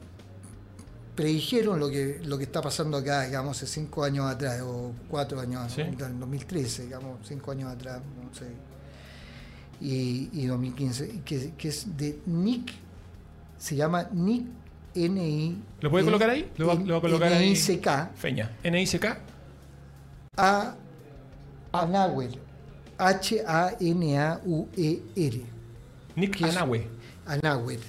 [1.16, 5.40] predijeron lo que lo que está pasando acá, digamos, hace cinco años atrás o cuatro
[5.40, 5.82] años, Sí.
[5.82, 8.46] en 2013, digamos, cinco años atrás, no sé,
[9.82, 12.72] y, y 2015, que, que es de Nick,
[13.58, 14.46] se llama Nick
[14.96, 16.50] N I ¿Lo puede colocar ahí?
[16.58, 17.44] Lo va- lo va a colocar ahí.
[17.48, 19.18] N-I-C-K, Feña, NICK.
[20.38, 20.76] a
[21.74, 22.30] Anauer.
[24.06, 25.42] H-A-N-A-U-E-R.
[26.16, 26.56] Nick ¿Qué es?
[26.56, 26.88] Anahue.
[27.26, 27.80] Anauer.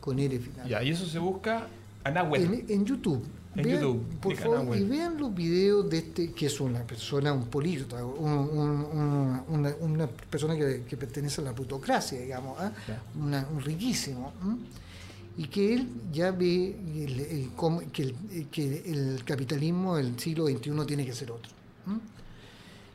[0.00, 0.68] Con R final.
[0.68, 1.66] Ya, y eso se busca
[2.04, 2.38] Anahue.
[2.42, 3.26] En, en YouTube.
[3.56, 4.80] En YouTube, Por favor, Anauer.
[4.80, 9.42] y vean los videos de este, que es una persona, un políglota, un- un- un-
[9.48, 12.72] una, una persona que, que pertenece a la plutocracia, digamos, ¿ah?
[13.20, 14.32] Una- un riquísimo.
[15.36, 17.50] Y que él ya ve el-
[17.92, 21.50] que, el, que el capitalismo del siglo XXI tiene que ser otro.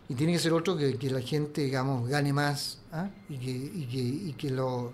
[0.08, 3.10] Y tiene que ser otro que, que la gente, digamos, gane más ¿ah?
[3.30, 4.92] y, que, y, que, y que lo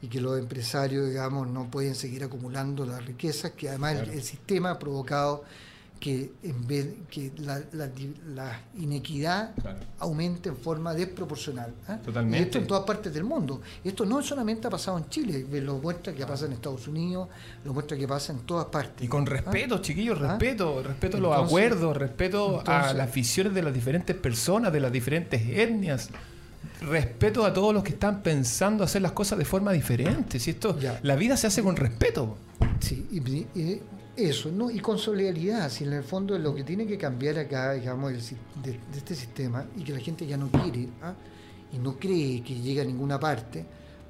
[0.00, 4.12] y que los empresarios, digamos, no pueden seguir acumulando las riquezas, que además el- Claro.
[4.12, 5.44] el, sistema ha provocado
[5.98, 9.80] que en vez que la, la di- la inequidad Claro.
[9.98, 11.74] aumente en forma desproporcional.
[11.88, 11.98] ¿ah?
[12.04, 12.38] Totalmente.
[12.38, 13.60] Y esto en todas partes del mundo.
[13.82, 17.28] Esto no solamente ha pasado en Chile, lo muestra que pasa en Estados Unidos,
[17.64, 19.04] lo muestra que pasa en todas partes.
[19.04, 19.30] Y con ¿ah?
[19.30, 20.28] respeto, chiquillos, ¿Ah?
[20.38, 24.78] respeto, respeto a los Entonces- acuerdos, respeto a las visiones de las diferentes personas, de
[24.78, 26.10] las diferentes etnias.
[26.80, 30.38] Respeto a todos los que están pensando hacer las cosas de forma diferente.
[30.38, 30.98] Si esto, Ya.
[31.02, 32.36] la vida se hace con respeto.
[32.80, 33.18] Sí, y,
[33.60, 33.82] y
[34.16, 34.70] eso, ¿no?
[34.70, 38.20] Y con solidaridad, si en el fondo lo que tiene que cambiar acá, digamos, el
[38.62, 41.14] de, de este sistema, y que la gente ya no quiere, ¿ah?
[41.72, 43.64] y no cree que llega a ninguna parte,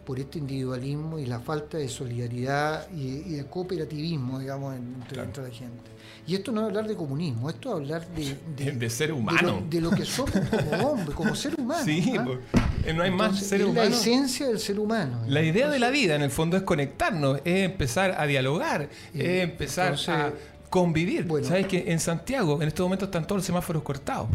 [0.09, 5.29] por este individualismo y la falta de solidaridad y, y de cooperativismo, digamos, entre, Claro.
[5.29, 5.91] entre la gente.
[6.27, 9.13] Y esto no es hablar de comunismo, esto es hablar de, De- de ser de
[9.13, 9.61] humano.
[9.61, 11.85] lo, de lo que somos como hombre, como ser humano.
[11.85, 12.25] Sí, ¿ah?
[12.25, 12.39] pues,
[12.87, 13.91] eh, no hay más Entonces, ser es humano.
[13.91, 15.21] la esencia del ser humano.
[15.27, 19.21] La idea de la vida, en el fondo, es conectarnos, es empezar a dialogar, Y
[19.21, 20.33] es empezar entonces, a
[20.71, 21.25] convivir.
[21.27, 21.47] bueno.
[21.47, 24.29] ¿Sabes que en Santiago, en estos momentos, están todos los semáforos cortados?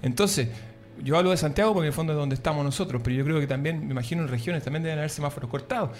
[0.00, 0.48] Entonces,
[1.02, 3.40] yo hablo de Santiago porque en el fondo es donde estamos nosotros, pero yo creo
[3.40, 5.90] que también, me imagino en regiones también deben haber semáforos cortados.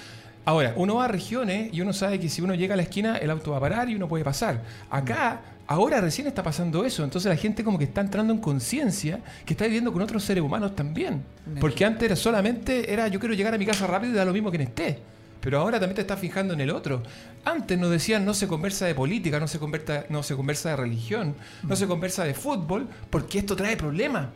[0.47, 3.17] Ahora, uno va a regiones y uno sabe que si uno llega a la esquina,
[3.17, 4.63] el auto va a parar y uno puede pasar.
[4.91, 9.21] Acá, ahora recién está pasando eso, entonces la gente como que está entrando en conciencia
[9.47, 11.23] que está viviendo con otros seres humanos también.
[11.61, 14.33] Porque antes era solamente, era yo quiero llegar a mi casa rápido y da lo
[14.35, 14.99] mismo que esté.
[15.41, 17.03] Pero ahora también te estás fijando en el otro.
[17.45, 20.77] Antes nos decían no se conversa de política, no se conversa, no se conversa de
[20.77, 24.29] religión, no se conversa de fútbol, porque esto trae problemas.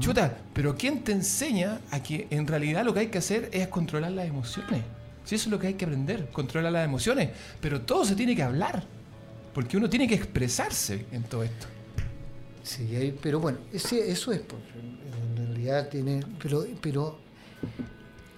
[0.00, 3.68] Chuta, pero ¿quién te enseña a que en realidad lo que hay que hacer es
[3.68, 4.82] controlar las emociones?
[5.24, 7.30] Si eso es lo que hay que aprender, controlar las emociones.
[7.60, 8.82] Pero todo se tiene que hablar,
[9.54, 11.66] porque uno tiene que expresarse en todo esto.
[12.62, 17.18] Sí, pero bueno, ese, eso es, pues, en realidad tiene, pero, pero,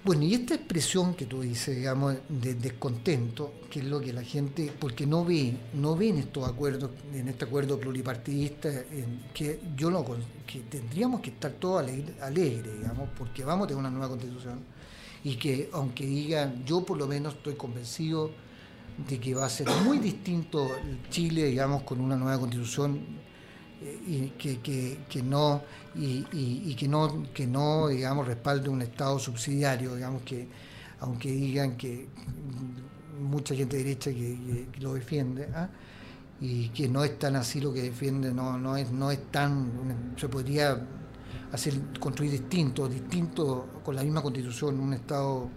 [0.03, 4.23] bueno, y esta expresión que tú dices, digamos, de descontento, que es lo que la
[4.23, 8.69] gente, porque no ve, no ve en estos acuerdos, en este acuerdo pluripartidista,
[9.33, 10.03] que yo lo,
[10.47, 11.85] que tendríamos que estar todos
[12.21, 14.59] alegres, digamos, porque vamos a tener una nueva constitución,
[15.23, 18.31] y que aunque digan, yo por lo menos estoy convencido
[19.07, 20.67] de que va a ser muy distinto
[21.11, 22.99] Chile, digamos, con una nueva constitución
[23.81, 25.63] y que, que, que no
[25.95, 30.47] y, y- que no que no digamos respalde un estado subsidiario digamos que
[30.99, 32.07] aunque digan que
[33.19, 35.67] mucha gente derecha que, lo defiende ¿ah?
[36.39, 40.13] y que no es tan así lo que defiende no no es no es tan
[40.15, 40.79] se podría
[41.51, 45.49] hacer construir distinto distinto con la misma constitución un estado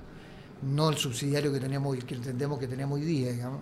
[0.62, 3.60] no el subsidiario que teníamos que entendemos que tenemos hoy día digamos.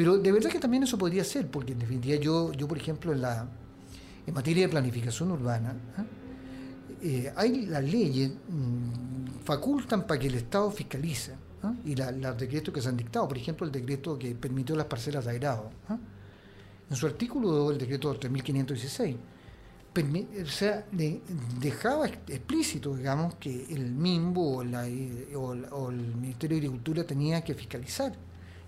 [0.00, 3.12] Pero de verdad que también eso podría ser, porque en definitiva yo, yo por ejemplo,
[3.12, 3.46] en, la,
[4.26, 6.04] en materia de planificación urbana, ¿ah?
[7.02, 11.34] eh, hay las leyes mm, facultan para que el Estado fiscalice,
[11.84, 15.26] y los decretos que se han dictado, por ejemplo, el decreto que permitió las parcelas
[15.26, 15.68] de agrado.
[16.88, 19.16] En su artículo 2, el decreto 3516,
[19.94, 21.20] permi- o sea, de-
[21.60, 24.62] dejaba ex- explícito, digamos, que el MIMBO
[25.34, 25.40] o,
[25.76, 28.14] o el Ministerio de Agricultura tenía que fiscalizar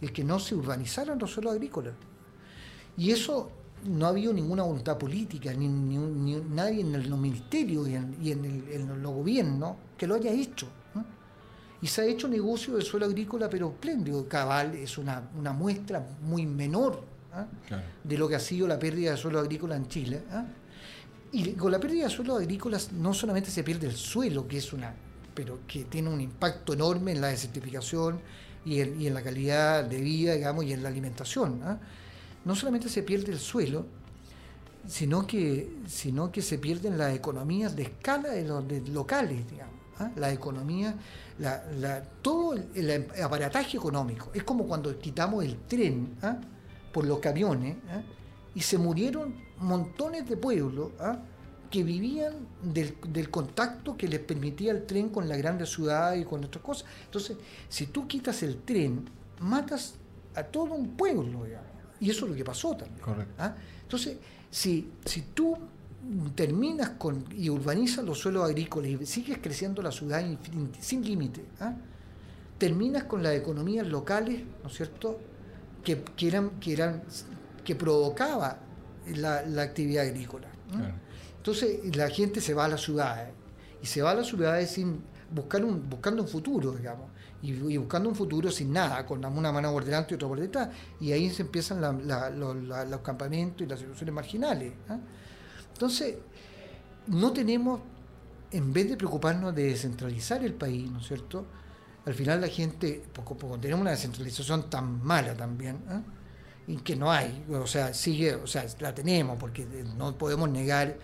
[0.02, 1.94] el que no se urbanizaran los suelos agrícolas.
[2.96, 3.50] Y eso
[3.86, 8.30] no ha habido ninguna voluntad política, ni, nadie en el- los ministerios y en, y
[8.32, 10.66] en el- en los gobiernos que lo haya hecho.
[10.94, 11.04] ¿no?
[11.80, 14.28] Y se ha hecho negocio del suelo agrícola, pero espléndido.
[14.28, 17.46] Cabal es una, una muestra muy menor ¿ah?
[17.66, 17.82] Claro.
[18.04, 20.22] de lo que ha sido la pérdida de suelo agrícola en Chile.
[20.30, 20.44] ¿ah?
[21.32, 24.72] Y con la pérdida de suelo agrícolas no solamente se pierde el suelo, que es
[24.72, 24.94] una,
[25.34, 28.20] pero que tiene un impacto enorme en la desertificación
[28.64, 31.60] y en, y en la calidad de vida, digamos, y en la alimentación.
[31.64, 31.78] ¿ah?
[32.44, 33.86] No solamente se pierde el suelo,
[34.86, 39.74] sino que, sino que se pierden las economías de escala de los de locales, digamos.
[39.98, 40.10] ¿ah?
[40.16, 40.94] La economía,
[41.38, 44.30] la, la- todo el, aparataje económico.
[44.34, 46.38] Es como cuando quitamos el tren ¿ah?
[46.92, 47.76] por los camiones
[48.54, 50.90] y se murieron montones de pueblos.
[51.72, 56.24] Que vivían del, del contacto que les permitía el tren con la grande ciudad y
[56.24, 56.84] con otras cosas.
[57.06, 57.38] Entonces,
[57.70, 59.08] si tú quitas el tren,
[59.40, 59.94] matas
[60.34, 61.68] a todo un pueblo, digamos.
[61.98, 63.00] Y eso es lo que pasó también.
[63.00, 63.34] Correcto.
[63.38, 63.54] ¿ah?
[63.82, 64.18] Entonces,
[64.50, 65.56] si, si tú
[66.34, 70.22] terminas con y urbanizas los suelos agrícolas y sigues creciendo la ciudad
[70.78, 71.74] sin límite, ¿ah?
[72.58, 75.18] terminas con las economías locales, ¿no es cierto?,
[75.82, 77.02] que, que eran, que eran,
[77.64, 78.58] que provocaba
[79.16, 80.48] la, la actividad agrícola.
[81.42, 83.30] Entonces la gente se va a las ciudades
[83.82, 87.10] y se va a las ciudades sin buscar un, buscando un futuro, digamos,
[87.42, 90.68] y, buscando un futuro sin nada, con una mano por delante y otra por detrás,
[91.00, 91.80] y ahí se empiezan
[92.38, 94.72] los campamentos y las situaciones marginales.
[94.88, 95.00] ¿ah?
[95.72, 96.14] Entonces,
[97.08, 97.80] no tenemos,
[98.52, 101.44] en vez de preocuparnos de descentralizar el país, ¿no es cierto?
[102.04, 106.02] al final la gente, poco poco tenemos una descentralización tan mala también, ¿eh?
[106.68, 109.66] y que no hay, o sea, sigue, o sea, la tenemos, porque
[109.96, 110.96] no podemos negar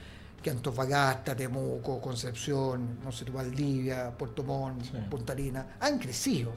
[0.43, 6.53] que Antofagasta, Temuco, Concepción, no sé, Valdivia, Puerto Montt, Punta Arenas, han crecido,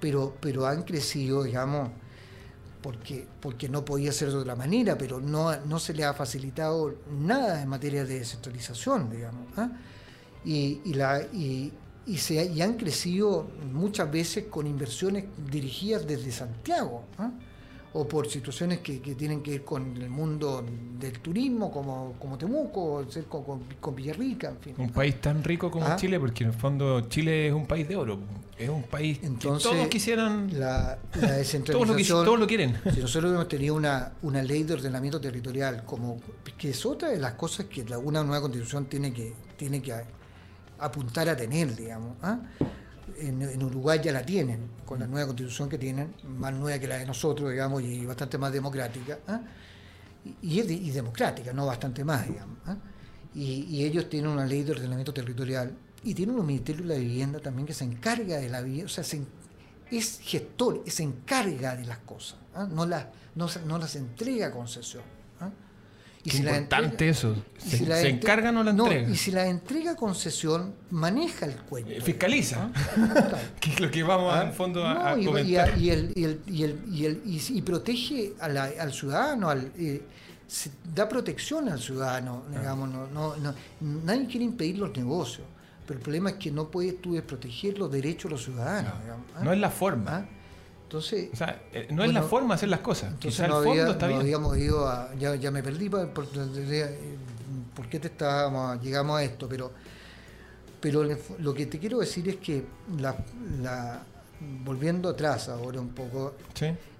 [0.00, 1.90] pero, pero han crecido, digamos,
[2.80, 6.94] porque, porque no podía ser de otra manera, pero no, no se le ha facilitado
[7.10, 9.46] nada en materia de descentralización, digamos.
[10.44, 11.72] Y, y, la, y,
[12.06, 17.04] y, se, y han crecido muchas veces con inversiones dirigidas desde Santiago
[17.94, 20.64] o por situaciones que, tienen que ver con el mundo
[20.98, 24.74] del turismo, como, como Temuco, con, con, Villarrica, en fin.
[24.78, 25.96] Un país tan rico como ¿Ah?
[25.96, 28.18] Chile, porque en el fondo Chile es un país de oro,
[28.56, 30.58] es un país Entonces, que todos quisieran...
[30.58, 32.24] La, la descentralización...
[32.24, 32.78] todos, lo, quieren.
[32.94, 36.18] Si nosotros hemos tenido una, una ley de ordenamiento territorial, como
[36.56, 39.92] que es otra de las cosas que la, una nueva constitución tiene que, tiene que
[40.78, 42.16] apuntar a tener, digamos.
[42.22, 42.40] ¿ah?
[43.18, 46.96] En, Uruguay ya la tienen, con la nueva constitución que tienen, más nueva que la
[46.98, 49.40] de nosotros, digamos, y bastante más democrática, ¿ah?
[50.40, 52.58] y, es democrática, no bastante más, digamos.
[52.66, 52.76] ¿ah?
[53.34, 55.72] Y, ellos tienen una ley de ordenamiento territorial
[56.04, 58.94] y tienen un ministerio de la vivienda también que se encarga de la vivienda, o
[58.94, 59.04] sea,
[59.90, 62.68] es gestor, se encarga de las cosas, ¿ah?
[62.70, 65.21] no, las, no las entrega a concesión.
[66.24, 67.34] Y si importante eso.
[67.58, 69.08] Se, si se encarga o la entrega.
[69.08, 71.90] y si la entrega concesión, maneja el cuento.
[71.90, 72.70] Eh, fiscaliza.
[72.96, 73.38] ¿Ah?
[73.60, 75.76] que es lo que vamos en fondo a, y, comentar.
[75.78, 80.02] Y, el, y, el, y, el, y, protege al ciudadano, al, eh,
[80.94, 82.44] da protección al ciudadano.
[82.46, 82.58] Ah.
[82.58, 83.54] Digamos, no, no, no,
[84.04, 85.46] nadie quiere impedir los negocios.
[85.86, 88.92] Pero el problema es que no puedes tú proteger los derechos de los ciudadanos.
[89.42, 89.54] No, ¿ah?
[89.54, 90.28] es la forma.
[90.92, 93.14] Entonces, o sea, eh, no es la forma de hacer las cosas.
[93.14, 96.26] Entonces no habíamos ido a, ya, ya, me perdí por, por,
[97.88, 99.72] qué te estábamos, llegamos a esto, pero,
[100.78, 101.02] pero
[101.38, 102.66] lo que te quiero decir es que
[102.98, 103.16] la,
[103.62, 104.02] la
[104.62, 106.34] volviendo atrás ahora un poco,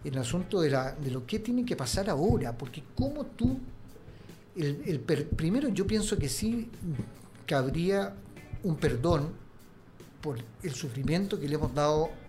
[0.03, 3.59] el asunto de, la, de lo que tiene que pasar ahora, porque como tú,
[4.57, 6.71] el, el primero yo pienso que sí
[7.45, 8.15] cabría
[8.63, 9.33] un perdón
[10.23, 12.22] por el sufrimiento que le hemos dado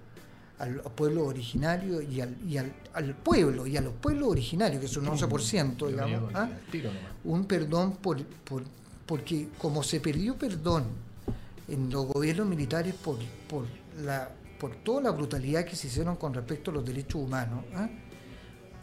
[0.64, 4.88] al pueblo originario y al, y al, al, pueblo y a los pueblos originarios, que
[4.88, 6.50] son un 11%, digamos, ¿ah?
[7.26, 8.64] un perdón por, por,
[9.06, 10.86] porque como se perdió perdón
[11.68, 13.18] en los gobiernos militares por,
[13.50, 13.66] por,
[14.04, 17.90] la, por toda la brutalidad que se hicieron con respecto a los derechos humanos, ¿ah?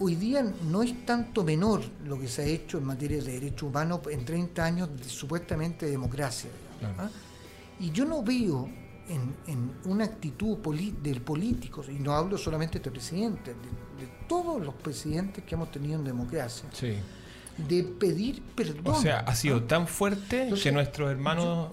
[0.01, 3.62] hoy día no es tanto menor lo que se ha hecho en materia de derechos
[3.62, 6.51] humanos en 30 años de supuestamente democracia.
[6.99, 7.09] ¿ah?
[7.78, 8.68] Y yo no veo
[9.11, 10.58] en, una actitud
[11.02, 15.70] del político, y no hablo solamente de este presidente, de, todos los presidentes que hemos
[15.70, 16.68] tenido en democracia,
[17.58, 18.94] de pedir perdón.
[18.94, 21.70] O sea, ha sido tan fuerte que nuestros hermanos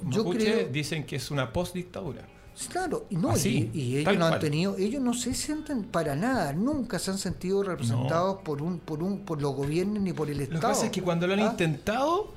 [0.71, 2.25] dicen que es una postdictadura.
[2.71, 6.97] Claro, y no, y, ellos no han tenido, ellos no se sienten para nada, nunca
[6.97, 10.55] se han sentido representados por un, por un, por los gobiernos ni por el Estado.
[10.55, 11.49] Lo que pasa es que cuando lo han ¿Ah?
[11.51, 12.33] intentado,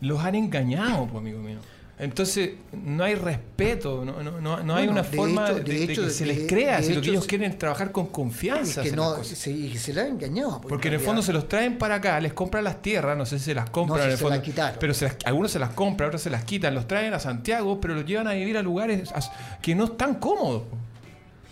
[0.00, 1.60] los han engañado, pues, amigo mío.
[2.00, 6.48] Entonces, no hay respeto, no, no, no, no hay una forma de, que se les
[6.48, 8.82] crea, si lo que ellos quieren es trabajar con confianza.
[8.82, 10.62] que no, se, y se les ha engañado.
[10.62, 13.38] Porque en el fondo se los traen para acá, les compran las tierras, no sé
[13.38, 14.40] si se las compran en el fondo.
[14.80, 14.94] pero
[15.26, 18.28] algunos se las compran, otros se las quitan, los traen a Santiago, pero los llevan
[18.28, 19.12] a vivir a lugares
[19.60, 20.62] que no están cómodos.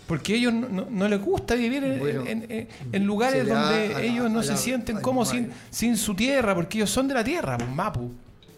[0.07, 5.29] Porque a ellos no, les gusta vivir en, lugares donde ellos no se sienten cómodos
[5.29, 8.11] sin, sin su tierra, porque ellos son de la tierra, pues, Mapu,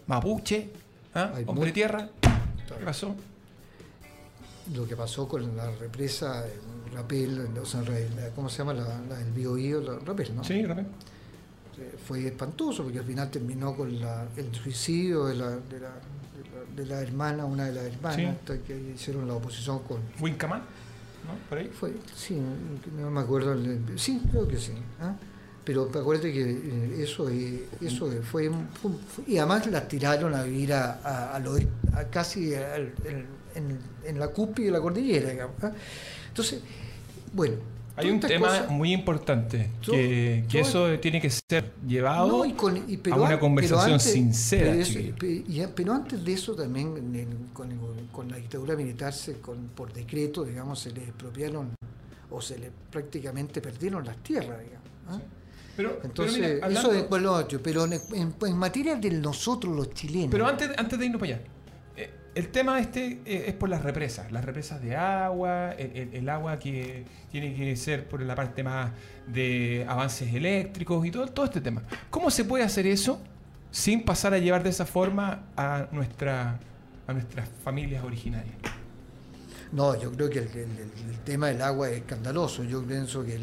[0.06, 0.70] Mapuche,
[1.14, 1.32] ¿Ah?
[1.46, 2.08] Hombre tierra.
[2.20, 3.14] ¿Qué pasó?
[4.74, 7.48] Lo que pasó con la represa, el rapel,
[8.34, 8.74] ¿cómo se llama?
[8.74, 10.44] La, el bio, la rapel, ¿no?
[10.44, 10.86] Sí, rapel.
[12.06, 15.90] Fue espantoso porque al final terminó con el suicidio de la, de la,
[16.76, 18.36] de la, hermana, una de las hermanas
[18.66, 20.00] que hicieron la oposición con.
[20.20, 20.60] ¿Wincaman?
[20.60, 21.48] ¿No?
[21.48, 21.68] ¿Por ahí?
[21.68, 22.40] Fue, sí,
[22.96, 23.56] no me acuerdo.
[23.96, 24.72] Sí, creo que sí.
[25.00, 25.14] ¿ah?
[25.64, 28.50] Pero acuérdate que eh, eso, eso fue,
[29.26, 35.30] y además las tiraron a vivir a, a, casi en, la cúspide de la cordillera
[35.30, 35.72] digamos, ¿ah?
[36.28, 36.60] entonces
[37.32, 37.56] bueno
[37.94, 44.74] hay un tema muy importante que, eso tiene que ser llevado a una conversación sincera
[45.76, 50.90] pero, antes de eso también con, la dictadura militar se, con, por decreto digamos se
[50.90, 51.74] le expropiaron
[52.30, 55.20] o se le prácticamente perdieron las tierras digamos ¿ah?
[55.76, 60.30] Pero, Entonces, eso es lo otro, pero en, materia de nosotros los chilenos.
[60.30, 61.44] Pero antes, antes de irnos para allá,
[61.96, 66.58] eh, el tema este eh, es por las represas, las represas de agua, el, agua
[66.58, 68.90] que tiene que ser por la parte más
[69.26, 71.82] de avances eléctricos y todo, todo este tema.
[72.10, 73.18] ¿Cómo se puede hacer eso
[73.70, 76.58] sin pasar a llevar de esa forma a, nuestra,
[77.06, 78.56] a nuestras familias originarias?
[79.72, 82.62] No, yo creo que el, tema del agua es escandaloso.
[82.62, 83.42] Yo pienso que el,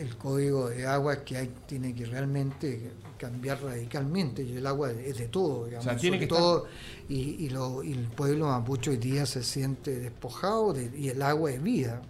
[0.00, 4.42] el código de agua que hay tiene que realmente cambiar radicalmente.
[4.42, 6.00] Y el agua es de todo, digamos.
[6.00, 6.66] tiene que todo,
[7.08, 12.00] y, el pueblo mapuche hoy día se siente despojado y el agua es vida.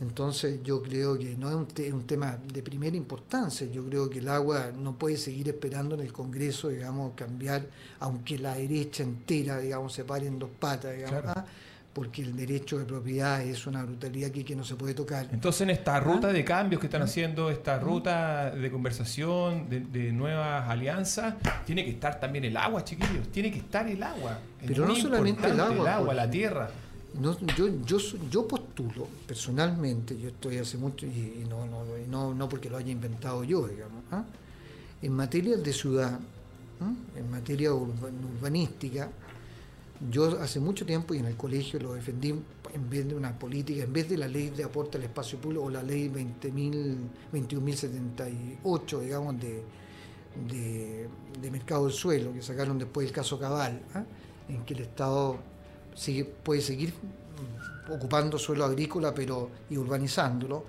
[0.00, 1.54] Entonces yo creo que no es
[1.92, 6.00] un, tema de primera importancia, yo creo que el agua no puede seguir esperando en
[6.00, 7.68] el Congreso, digamos, cambiar,
[8.00, 11.46] aunque la derecha entera, digamos, se pare en dos patas, digamos, ¿ah?
[11.92, 15.28] Porque el derecho de propiedad es una brutalidad aquí que no se puede tocar.
[15.30, 16.00] Entonces en esta ¿Ah?
[16.00, 17.04] ruta de cambios que están ¿Ah?
[17.04, 21.34] haciendo, esta ruta de conversación, de, nuevas alianzas,
[21.66, 24.38] tiene que estar también el agua, chiquillos, tiene que estar el agua.
[24.66, 25.80] Pero no solamente el agua.
[25.80, 26.70] El agua, la tierra.
[27.20, 27.98] No, yo, yo,
[28.30, 32.90] yo postulo personalmente, yo estoy hace mucho, y, no, no, no, no, porque lo haya
[32.90, 34.24] inventado yo, digamos, ¿ah?
[35.02, 36.18] en materia de ciudad,
[37.14, 39.10] en materia urbanística,
[40.10, 43.84] yo hace mucho tiempo y en el colegio lo defendí en vez de una política,
[43.84, 49.36] en vez de la ley de aporte al espacio público o la ley 21.078, digamos,
[49.40, 49.62] de,
[51.40, 54.02] de, mercado del suelo, que sacaron después el caso Cabal, ¿ah?
[54.48, 55.38] en que el Estado
[56.42, 56.92] puede seguir
[57.90, 60.64] ocupando suelo agrícola pero, y urbanizándolo,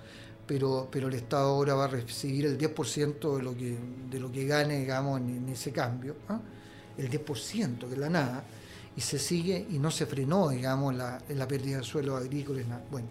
[0.45, 3.77] pero, pero el Estado ahora va a recibir el 10% de lo que,
[4.09, 6.41] de lo que gane digamos, en, ese cambio, ¿ah?
[6.97, 8.43] el 10%, que es la nada,
[8.95, 12.61] y se sigue y no se frenó digamos, la, la pérdida de suelo agrícola.
[12.91, 13.07] Bueno,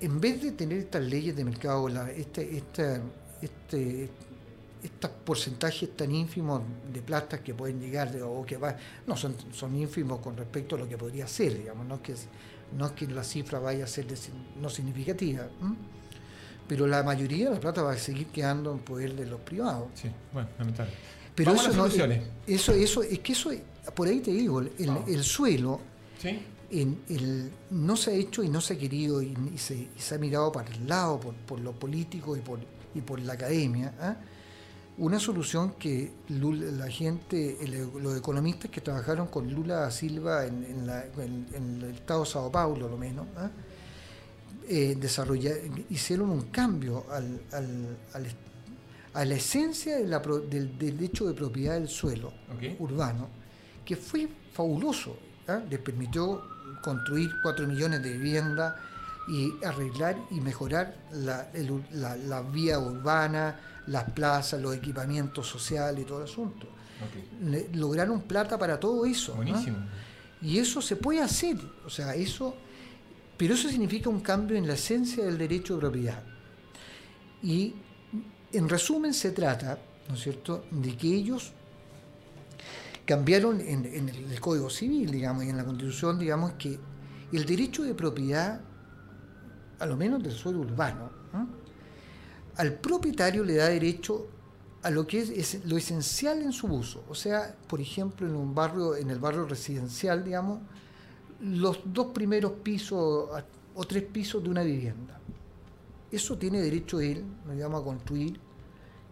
[0.00, 3.00] en vez de tener estas leyes de mercado, la, este, este,
[3.42, 4.10] este
[4.82, 6.62] estos porcentajes tan ínfimos
[6.92, 8.76] de plata que pueden llegar o que va,
[9.06, 12.14] no son, son ínfimos con respecto a lo que podría ser, digamos, no es que,
[12.76, 14.06] no es que la cifra vaya a ser
[14.60, 15.46] no significativa,
[16.66, 19.88] pero la mayoría de la plata va a seguir quedando en poder de los privados.
[19.94, 20.92] Sí, bueno, lamentable.
[21.34, 23.50] Pero eso, no, eso, eso, es que eso,
[23.94, 24.70] por ahí te digo, el,
[25.06, 25.80] el suelo
[26.70, 30.18] en el, no se ha hecho y no se ha querido y, se, se, ha
[30.18, 32.60] mirado para el lado por, por lo político y por,
[32.94, 33.94] y por la academia.
[34.00, 34.16] ¿ah?
[35.00, 37.56] una solución que la gente,
[38.00, 40.86] los economistas que trabajaron con Lula Silva en,
[41.54, 43.50] el estado de Sao Paulo, lo menos, ¿ah?
[44.68, 44.98] eh,
[45.88, 47.06] hicieron un cambio
[49.14, 52.34] a la esencia del, derecho de propiedad del suelo
[52.78, 53.28] urbano,
[53.84, 55.16] que fue fabuloso.
[55.48, 55.60] ¿ah?
[55.68, 56.42] Les permitió
[56.82, 58.74] construir cuatro millones de viviendas
[59.28, 61.48] y arreglar y mejorar la,
[61.92, 66.66] la vía urbana, las plazas, los equipamientos sociales y todo el asunto.
[67.74, 69.34] lograron plata para todo eso.
[69.34, 69.78] Buenísimo.
[70.42, 72.54] Y eso se puede hacer, o sea, eso,
[73.36, 76.22] pero eso significa un cambio en la esencia del derecho de propiedad.
[77.42, 77.74] Y
[78.52, 79.78] en resumen se trata,
[80.08, 81.52] ¿no es cierto?, de que ellos
[83.10, 86.78] cambiaron en, el Código Civil, digamos, y en la Constitución, digamos, que
[87.32, 88.60] el derecho de propiedad,
[89.80, 91.10] a lo menos del suelo urbano,
[92.54, 94.28] al propietario le da derecho
[94.84, 97.02] a lo que es, lo esencial en su uso.
[97.08, 100.60] O sea, por ejemplo, en un barrio, en el barrio residencial, digamos,
[101.40, 103.28] los dos primeros pisos
[103.74, 105.18] o tres pisos de una vivienda.
[106.12, 108.38] Eso tiene derecho él, digamos, a construir,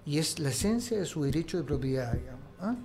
[0.07, 2.46] y es la esencia de su derecho de propiedad, digamos.
[2.61, 2.76] ¿ah?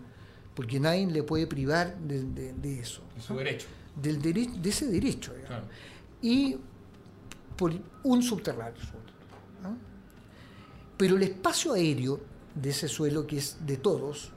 [0.56, 3.02] Porque nadie le puede privar de, eso.
[3.16, 3.68] De su derecho.
[3.96, 5.34] Del de ese derecho,
[6.22, 6.58] Y
[7.58, 7.74] por
[8.04, 8.82] un subterráneo.
[9.64, 9.74] ¿ah?
[10.98, 12.20] Pero el espacio aéreo
[12.56, 14.32] de ese suelo que es de todos,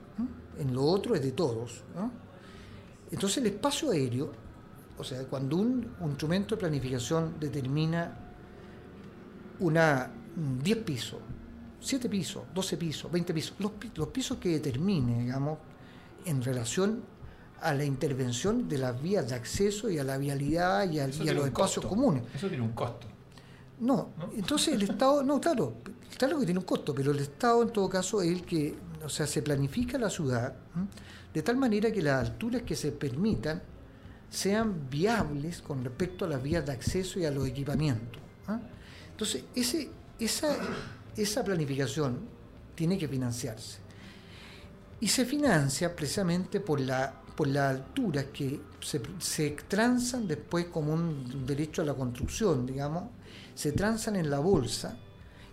[0.59, 1.83] en lo otro es de todos.
[3.11, 4.31] Entonces el espacio aéreo,
[4.97, 8.17] o sea, cuando un, instrumento de planificación determina
[9.59, 10.11] una
[10.63, 11.19] 10 pisos,
[11.79, 15.59] 7 pisos, 12 pisos, 20 pisos, los, pisos que determine, digamos,
[16.27, 17.03] en relación
[17.61, 21.45] a la intervención de las vías de acceso y a la vialidad y a, los
[21.45, 22.23] espacios comunes.
[22.35, 23.07] Eso tiene un costo.
[23.79, 25.75] No, entonces el Estado, no, claro,
[26.17, 29.09] claro que tiene un costo, pero el Estado en todo caso es el que, o
[29.09, 30.53] sea, se planifica la ciudad
[31.33, 33.61] de tal manera que las alturas que se permitan
[34.29, 38.21] sean viables con respecto a las vías de acceso y a los equipamientos.
[39.11, 40.55] Entonces, ese, esa,
[41.15, 42.19] esa planificación
[42.75, 43.86] tiene que financiarse.
[44.99, 50.91] Y se financia precisamente por la por las alturas que se, se transan después como
[50.91, 53.03] un derecho a la construcción, digamos,
[53.53, 54.97] se transan en la bolsa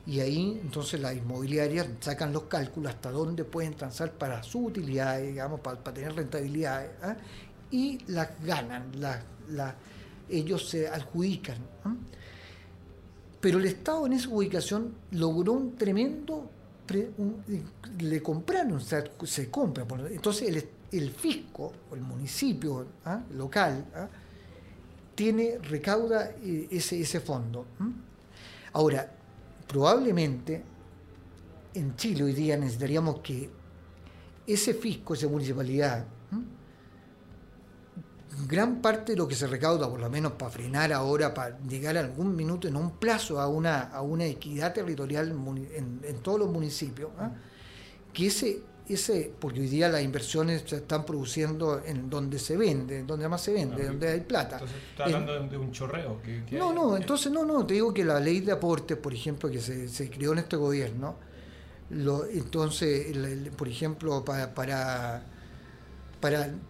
[0.07, 5.21] y ahí entonces las inmobiliarias sacan los cálculos hasta dónde pueden transar para su utilidad,
[5.21, 7.17] digamos, para, tener rentabilidad, ¿ah?
[7.71, 8.91] y las ganan,
[10.31, 11.59] ellos se adjudican.
[11.85, 11.95] ¿ah?
[13.43, 16.51] Pero el Estado en esa ubicación logró un tremendo
[17.99, 19.87] le compraron, se compra.
[20.11, 23.21] Entonces el, fisco o el municipio ¿ah?
[23.33, 24.09] local ¿ah?
[25.15, 27.67] tiene, recauda eh, ese, ese fondo.
[28.73, 29.11] Ahora,
[29.67, 30.63] probablemente
[31.75, 33.51] en Chile hoy día necesitaríamos que
[34.47, 36.05] ese fisco, esa municipalidad,
[38.47, 41.97] gran parte de lo que se recauda, por lo menos para frenar ahora, para llegar
[41.97, 45.35] a algún minuto en un plazo a una, a una equidad territorial
[45.75, 47.33] en, todos los municipios, ¿ah?
[48.13, 53.03] que ese, ese, porque hoy día las inversiones se están produciendo en donde se vende,
[53.03, 54.57] donde más se vende, donde hay plata.
[54.57, 56.21] Entonces, ¿estás hablando de un chorreo?
[56.53, 59.61] no, no, entonces no, no, te digo que la ley de aportes, por ejemplo, que
[59.61, 61.17] se, se creó en este gobierno,
[61.91, 63.17] lo, entonces,
[63.57, 65.34] por ejemplo, para, para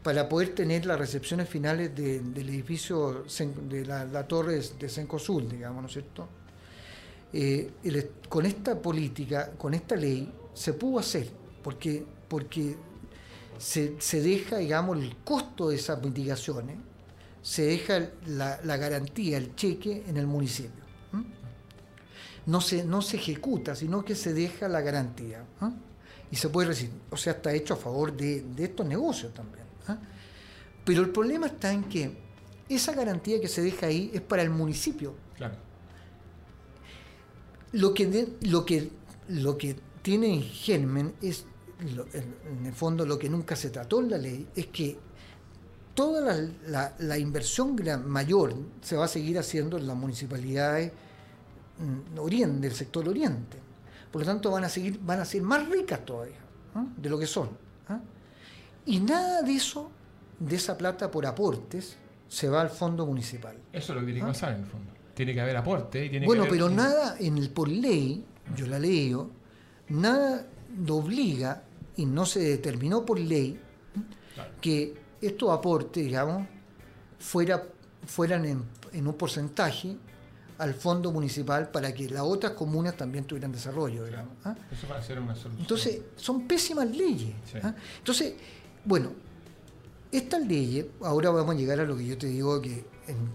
[0.02, 3.24] para, poder tener las recepciones finales del edificio
[3.68, 6.28] de la, torre de Cencosud, digamos, ¿no es cierto?
[7.32, 7.70] Eh,
[8.28, 11.28] con esta política, con esta ley, se pudo hacer,
[11.62, 12.74] porque, porque
[13.56, 16.76] se, deja, digamos, el costo de esas mitigaciones,
[17.40, 20.82] se deja la, garantía, el cheque en el municipio.
[22.46, 25.44] No se, no se ejecuta, sino que se deja la garantía
[26.30, 26.94] y se puede recibir.
[27.10, 29.64] O sea, está hecho a favor de, estos negocios también.
[29.88, 29.98] ¿ah?
[30.84, 32.16] Pero el problema está en que
[32.68, 35.14] esa garantía que se deja ahí es para el municipio.
[35.36, 35.56] Claro.
[37.72, 38.90] Lo que, lo que,
[39.28, 41.44] lo que tiene en germen es,
[41.80, 44.96] en el fondo, lo que nunca se trató en la ley, es que
[45.94, 50.92] toda la, la, inversión mayor se va a seguir haciendo en las municipalidades
[51.78, 53.63] mm, oriente, del sector oriente.
[54.14, 56.38] Por lo tanto, van a, seguir, van a ser más ricas todavía
[56.76, 56.84] ¿ah?
[56.96, 57.48] de lo que son.
[57.88, 57.98] ¿ah?
[58.86, 59.90] Y nada de eso,
[60.38, 61.96] de esa plata por aportes,
[62.28, 63.56] se va al fondo municipal.
[63.72, 64.28] Eso es lo que tiene que ¿Ah?
[64.28, 64.92] pasar en el fondo.
[65.14, 66.06] Tiene que haber aporte.
[66.06, 69.32] Y bueno, pero nada en el por ley, yo la leo,
[69.88, 70.46] nada
[70.90, 71.64] obliga
[71.96, 73.58] y no se determinó por ley
[74.60, 76.46] que estos aportes, digamos,
[77.18, 77.64] fuera,
[78.06, 78.62] fueran en,
[78.92, 79.96] en un porcentaje
[80.58, 84.04] al fondo municipal para que las otras comunas también tuvieran desarrollo.
[84.44, 84.54] ¿ah?
[84.70, 85.60] Eso va a ser una solución.
[85.60, 87.34] Entonces, son pésimas leyes.
[87.62, 87.74] ¿ah?
[87.98, 88.34] Entonces,
[88.84, 89.12] bueno,
[90.12, 92.84] estas leyes, ahora vamos a llegar a lo que yo te digo, que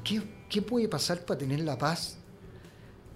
[0.04, 2.18] ¿qué, ¿qué, puede pasar para tener la paz,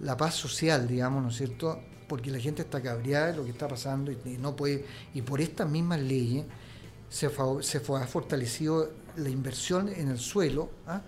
[0.01, 1.79] la paz social, digamos, ¿no es cierto?
[2.09, 5.39] Porque la gente está cabreada de lo que está pasando y, no puede, y por
[5.39, 6.45] estas mismas leyes
[7.09, 7.29] se,
[7.61, 11.01] se ha fortalecido la inversión en el suelo, ¿ah?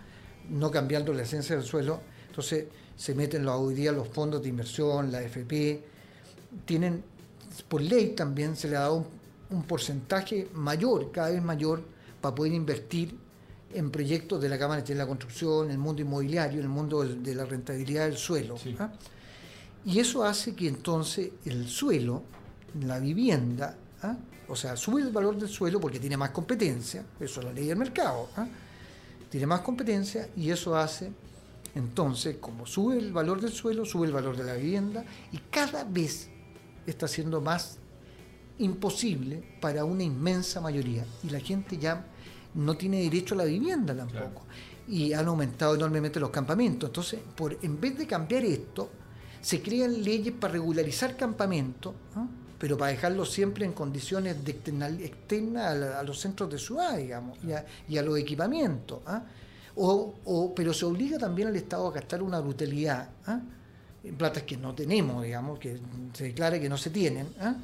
[0.49, 2.01] no cambiando la esencia del suelo.
[2.27, 2.65] Entonces,
[2.97, 5.83] se meten hoy día los fondos de inversión, la FP,
[6.65, 7.03] tienen,
[7.67, 9.05] por ley también se le ha dado
[9.49, 11.83] un, porcentaje mayor, cada vez mayor,
[12.21, 13.15] para poder invertir
[13.73, 17.03] en proyectos de la Cámara de la Construcción, en el mundo inmobiliario, en el mundo
[17.03, 18.55] de la rentabilidad del suelo.
[18.79, 18.91] ¿ah?
[19.85, 22.23] Y eso hace que entonces el suelo,
[22.81, 24.15] la vivienda, ¿ah?
[24.47, 27.67] o sea, sube el valor del suelo porque tiene más competencia, eso es la ley
[27.67, 28.47] del mercado, ¿ah?
[29.29, 31.11] tiene más competencia y eso hace
[31.75, 35.03] entonces, como sube el valor del suelo, sube el valor de la vivienda
[35.33, 36.29] y cada vez
[36.87, 37.79] está siendo más
[38.59, 41.05] imposible para una inmensa mayoría.
[41.21, 42.05] Y la gente ya
[42.53, 44.43] no tiene derecho a la vivienda tampoco.
[44.87, 46.89] Y han aumentado enormemente los campamentos.
[46.89, 48.89] Entonces, por, en vez de cambiar esto,
[49.41, 51.93] se crean leyes para regularizar campamentos,
[52.57, 54.51] pero para dejarlos siempre en condiciones de
[55.03, 57.37] externas a, los centros de ciudad, digamos,
[57.87, 59.01] y a, los equipamientos.
[59.05, 59.23] ¿ah?
[59.77, 63.09] O, pero se obliga también al Estado a gastar una brutalidad
[64.05, 65.77] en platas que no tenemos, digamos, que
[66.13, 67.55] se declara que no se tienen, ¿ah?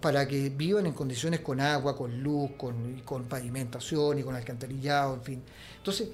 [0.00, 5.22] para que vivan en condiciones con agua, con luz, con, pavimentación y con alcantarillado, en
[5.22, 5.42] fin.
[5.78, 6.08] Entonces,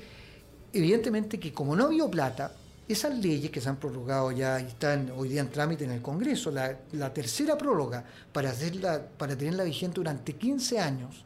[0.73, 2.53] evidentemente que como no había plata,
[2.89, 6.03] esas leyes que se han prorrogado ya y están hoy día en trámite en el
[6.03, 11.25] Congreso, la, la tercera prórroga para, hacerla, para tenerla vigente durante 15 años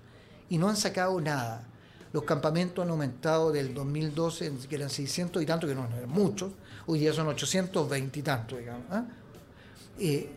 [0.49, 1.67] y no han sacado nada
[2.13, 6.53] los campamentos han aumentado del 2012, que eran 600 y tanto, que no, eran muchos,
[6.87, 8.85] hoy día son 820 y tanto, digamos.
[8.91, 9.05] ¿ah?
[9.99, 10.31] Eh,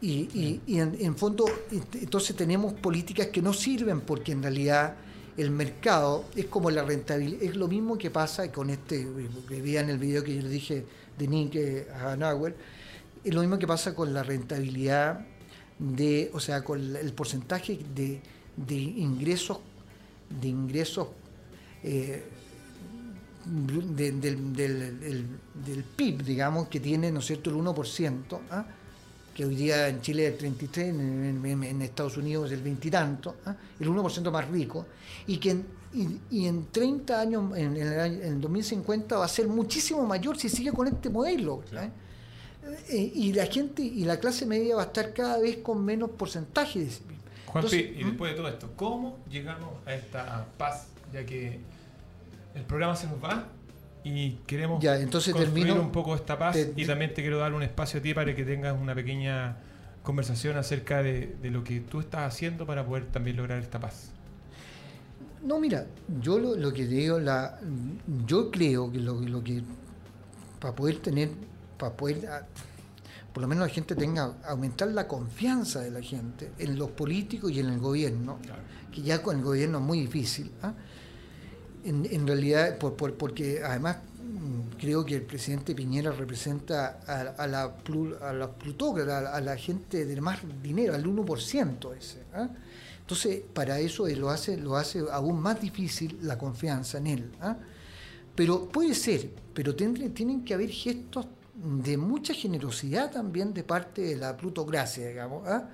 [0.00, 4.94] y, en, fondo, entonces tenemos políticas que no sirven porque en realidad
[5.36, 9.06] el mercado es como la rentabilidad, es lo mismo que pasa con este,
[9.48, 10.84] que vean el video que yo le dije
[11.18, 12.54] de Nick Hanauer,
[13.24, 15.26] es lo mismo que pasa con la rentabilidad
[15.78, 18.20] de, o sea, con el porcentaje de,
[18.56, 19.58] de ingresos
[20.28, 21.08] de ingresos
[21.82, 22.24] eh,
[23.44, 24.20] del,
[24.54, 28.66] del, PIB, digamos, que tiene, ¿no es cierto?, el 1%, ¿ah?
[29.34, 32.90] que hoy día en Chile es el 33, en, Estados Unidos es el 20 y
[32.90, 33.56] tanto, ¿ah?
[33.80, 34.86] el 1% más rico,
[35.26, 35.66] y que en,
[36.30, 40.86] y, en 30 años, en, el, 2050, va a ser muchísimo mayor si sigue con
[40.86, 41.62] este modelo.
[41.72, 41.90] ¿eh?
[42.90, 46.10] eh, y la gente y la clase media va a estar cada vez con menos
[46.10, 46.90] porcentaje de.
[47.52, 50.88] Juanpi, Entonces, y después de todo esto, ¿cómo llegamos a esta paz?
[51.12, 51.60] Ya que
[52.54, 53.46] el programa se nos va
[54.04, 57.38] y queremos Ya, entonces construir termino- un poco esta paz te- y también te quiero
[57.38, 59.56] dar un espacio a ti para que tengas una pequeña
[60.02, 64.10] conversación acerca de, de lo que tú estás haciendo para poder también lograr esta paz.
[65.42, 65.86] No, mira,
[66.20, 67.58] yo lo, lo que digo, la,
[68.26, 69.62] yo creo que lo, lo que
[70.60, 71.30] para poder tener,
[71.78, 72.42] para poder, ah,
[73.38, 77.52] por lo menos la gente tenga, aumentar la confianza de la gente en los políticos
[77.52, 78.62] y en el gobierno, Claro.
[78.90, 80.50] que ya con el gobierno es muy difícil.
[80.60, 80.74] ¿ah?
[81.84, 87.20] En, en realidad, por, por- porque además mm, creo que el presidente Piñera representa a,
[87.40, 91.04] a la, plu- a los plutócratas, a, la- a la gente de más dinero, al
[91.04, 92.24] 1% ese.
[92.34, 92.48] ¿ah?
[93.02, 97.30] Entonces, para eso él lo hace, lo hace aún más difícil la confianza en él.
[97.40, 97.56] ¿ah?
[98.34, 101.24] Pero puede ser, pero tendré- tienen que haber gestos
[101.62, 105.46] de mucha generosidad también de parte de la plutocracia, digamos.
[105.48, 105.68] ¿ah?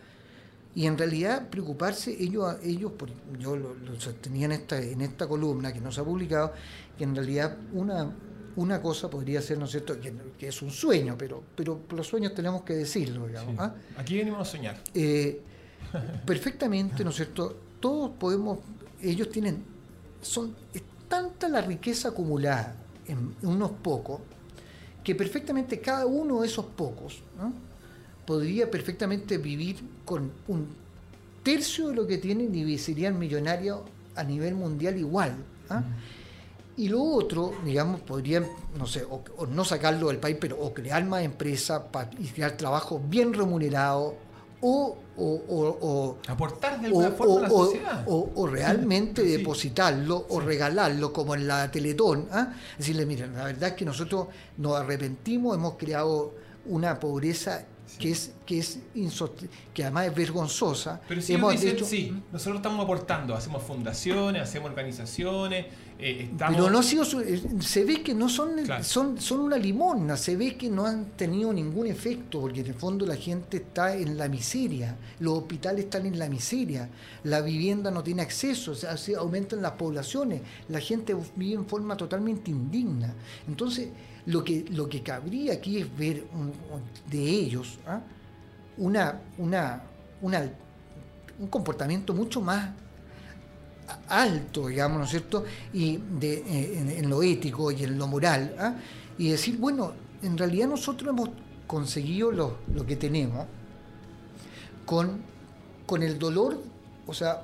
[0.75, 5.27] Y en realidad preocuparse, ellos, ellos por- yo lo, lo sostenía en esta, en esta
[5.29, 6.53] columna que no se ha publicado,
[6.99, 8.13] que en realidad una,
[8.57, 12.07] una cosa podría ser, ¿no es cierto?, que, que es un sueño, pero, pero los
[12.07, 13.53] sueños tenemos que decirlo, digamos.
[13.53, 13.59] Sí.
[13.61, 13.75] ¿ah?
[13.99, 14.81] Aquí venimos a soñar.
[14.95, 15.41] Eh,
[16.27, 17.57] perfectamente, ¿no es cierto?
[17.79, 18.59] Todos podemos,
[19.01, 19.63] ellos tienen,
[20.23, 22.75] son, es tanta la riqueza acumulada
[23.07, 24.21] en unos pocos,
[25.05, 27.53] que perfectamente cada uno de esos pocos ¿no?
[28.27, 30.67] podría perfectamente vivir con un
[31.43, 33.83] tercio de lo que tienen y serían millonarios
[34.17, 35.37] a nivel mundial igual.
[35.69, 35.85] ¿ah?
[36.77, 38.47] Y lo otro, digamos, podrían,
[38.77, 41.83] no sé, o, o no sacarlo del país, pero o crear más empresas
[42.19, 44.17] y crear trabajo bien remunerado,
[44.61, 48.05] o, o, o- o- Aportar de o- alguna forma a la sociedad.
[48.07, 49.29] o- realmente Sí.
[49.37, 52.27] depositarlo o regalarlo como en la Teletón.
[52.33, 52.53] ¿ah?
[52.79, 56.35] Decirle, miren, la verdad es que nosotros nos arrepentimos, hemos creado
[56.67, 57.65] una pobreza
[57.99, 58.79] que es que es
[59.73, 61.01] que además es vergonzosa.
[61.09, 65.67] Pero si Hemos dicen, hecho- sí, nosotros estamos aportando, hacemos fundaciones, hacemos organizaciones,
[65.99, 66.57] eh, estamos...
[66.57, 68.85] Pero no ha sido su- eh, se ve que no son, Claro.
[68.85, 72.75] son son una limona, se ve que no han tenido ningún efecto, porque en el
[72.75, 76.91] fondo la gente está en la miseria, los hospitales están en la miseria,
[77.23, 81.67] la vivienda no tiene acceso, o sea, se aumentan las poblaciones, la gente vive en
[81.67, 83.15] forma totalmente indigna.
[83.49, 83.89] Entonces,
[84.27, 86.25] lo que, lo que cabría aquí es ver
[87.11, 88.01] de ellos ¿ah?
[88.79, 89.83] una, una,
[91.39, 92.71] un comportamiento mucho más
[94.09, 95.45] alto, digamos, ¿no es cierto?
[95.73, 98.55] Y en lo ético y en lo moral.
[98.59, 98.75] ¿ah?
[99.19, 101.31] Y decir, bueno, en realidad nosotros hemos
[101.67, 103.47] conseguido lo, lo que tenemos
[104.85, 105.23] con,
[105.87, 106.61] con el dolor,
[107.07, 107.43] o sea,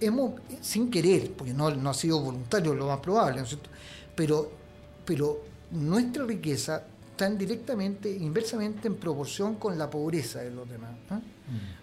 [0.00, 3.70] hemos, sin querer, porque no, no ha sido voluntario lo más probable, ¿no es cierto?
[4.14, 4.50] Pero,
[5.04, 5.40] pero
[5.70, 10.92] nuestra riqueza está en directamente, inversamente en proporción con la pobreza de los demás.
[11.10, 11.20] ¿ah?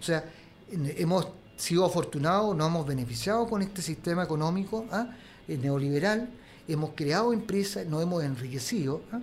[0.00, 0.24] O sea,
[0.70, 5.08] hemos sido afortunados, nos hemos beneficiado con este sistema económico ¿ah?
[5.48, 6.28] eh, neoliberal,
[6.68, 9.20] hemos creado empresas, nos hemos enriquecido, ¿ah?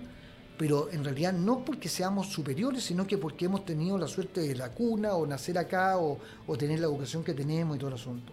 [0.58, 4.54] pero en realidad no porque seamos superiores, sino que porque hemos tenido la suerte de
[4.54, 7.94] la cuna o nacer acá o, o tener la educación que tenemos y todo el
[7.94, 8.32] asunto.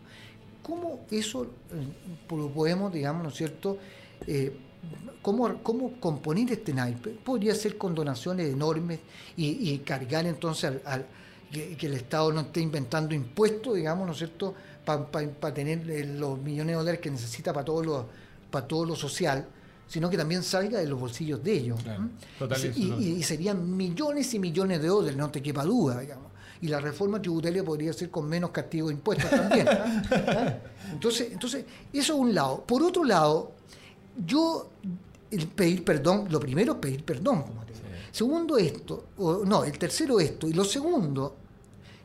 [0.61, 1.47] ¿Cómo eso eh,
[2.29, 3.77] lo podemos, digamos, ¿no es cierto?
[4.27, 4.55] Eh,
[5.21, 7.09] ¿cómo, ¿Cómo componer este naipe?
[7.11, 8.99] Podría ser con donaciones enormes
[9.37, 11.05] y, y cargar entonces al, al-
[11.51, 14.53] que, que el Estado no esté inventando impuestos, digamos, ¿no es cierto?,
[14.85, 18.05] para tener eh, los millones de dólares que necesita para todo lo,
[18.51, 19.45] para todo lo social,
[19.87, 21.81] sino que también salga de los bolsillos de ellos.
[21.81, 22.03] Claro,
[23.19, 26.27] y serían millones y millones de dólares, no te quepa duda, digamos.
[26.61, 29.67] Y la reforma tributaria podría ser con menos castigo de impuestos también.
[29.69, 30.03] ¿ah?
[30.11, 30.57] ¿Ah?
[30.91, 32.63] Entonces, entonces, eso es un lado.
[32.67, 33.53] Por otro lado,
[34.25, 34.69] yo
[35.31, 37.85] el pedir perdón, lo primero es pedir perdón, como te digo.
[38.11, 41.35] Segundo esto, o, no, el tercero esto, y lo segundo,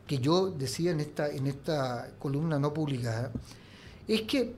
[0.06, 3.32] que yo decía en esta, en esta columna no publicada,
[4.06, 4.54] es que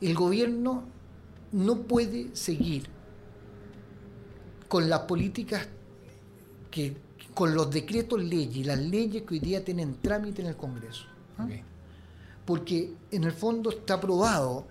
[0.00, 0.84] el gobierno
[1.52, 2.88] no puede seguir
[4.68, 5.66] con las políticas
[6.70, 6.94] que,
[7.32, 11.04] con los decretos leyes y las leyes que hoy día tienen trámite en el Congreso.
[11.38, 11.48] ¿ah?
[12.44, 14.66] Porque en el fondo está probado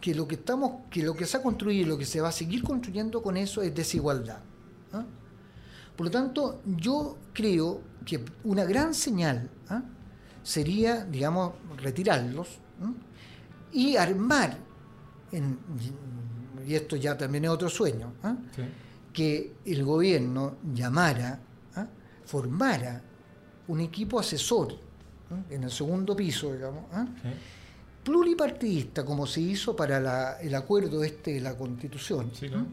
[0.00, 2.28] que lo que estamos, que lo que se ha construido y lo que se va
[2.28, 4.38] a seguir construyendo con eso es desigualdad.
[4.92, 5.04] ¿ah?
[5.96, 9.82] Por lo tanto, yo creo que una gran señal ¿ah?
[10.42, 12.48] sería, digamos, retirarlos
[13.72, 14.56] y armar,
[15.32, 15.58] en-
[16.66, 18.36] y esto ya también es otro sueño, ¿ah?
[18.56, 18.62] Sí.
[19.12, 21.40] que el gobierno llamara,
[22.24, 23.02] formara
[23.68, 24.76] un equipo asesor
[25.50, 26.84] en el segundo piso, digamos.
[27.22, 27.28] Sí.
[28.04, 32.66] Pluripartidista, como se hizo para la- el acuerdo este de la Constitución, Sí, claro.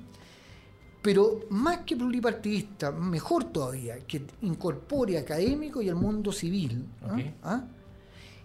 [1.01, 7.17] pero más que pluripartidista, mejor todavía, que incorpore académico y el mundo civil, ¿ah?
[7.43, 7.63] ¿Ah?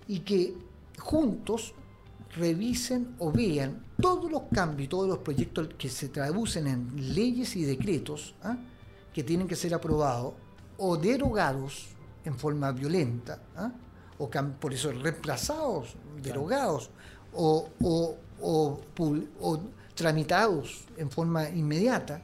[0.08, 0.54] y que
[0.98, 1.74] juntos
[2.36, 7.62] revisen o vean todos los cambios, todos los proyectos que se traducen en leyes y
[7.64, 8.56] decretos ¿ah?
[9.12, 10.34] que tienen que ser aprobados
[10.78, 11.88] o derogados
[12.24, 13.70] en forma violenta, ¿ah?
[14.24, 16.90] O por eso reemplazados, derogados,
[17.34, 19.60] o, o- o pub- o
[19.94, 22.22] tramitados en forma inmediata,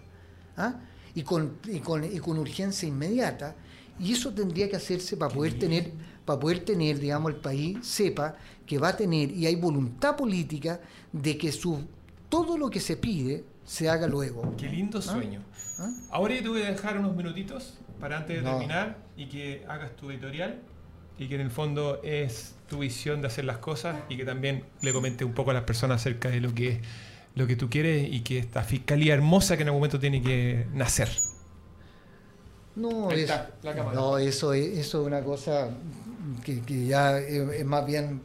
[0.56, 0.74] ¿ah?
[1.14, 3.54] y, con, y, con, y con urgencia inmediata,
[3.98, 5.92] y eso tendría que hacerse para poder tener,
[6.24, 8.34] para poder tener, digamos, el país sepa
[8.66, 10.80] que va a tener, y hay voluntad política
[11.12, 11.84] de que su,
[12.28, 14.54] todo lo que se pide se haga luego.
[14.56, 15.42] Qué lindo sueño.
[16.10, 18.50] Ahora yo te voy a dejar unos minutitos para antes de No.
[18.52, 20.60] terminar y que hagas tu editorial
[21.18, 24.64] y que en el fondo es tu visión de hacer las cosas y que también
[24.82, 26.80] le comentes un poco a las personas acerca de lo que
[27.34, 30.66] lo que tú quieres y que esta fiscalía hermosa que en algún momento tiene que
[30.74, 31.08] nacer.
[32.76, 33.96] No, Ahí es- está, la cámara.
[33.96, 35.68] no eso, es, eso es una cosa
[36.44, 38.20] que, que ya es, es más bien,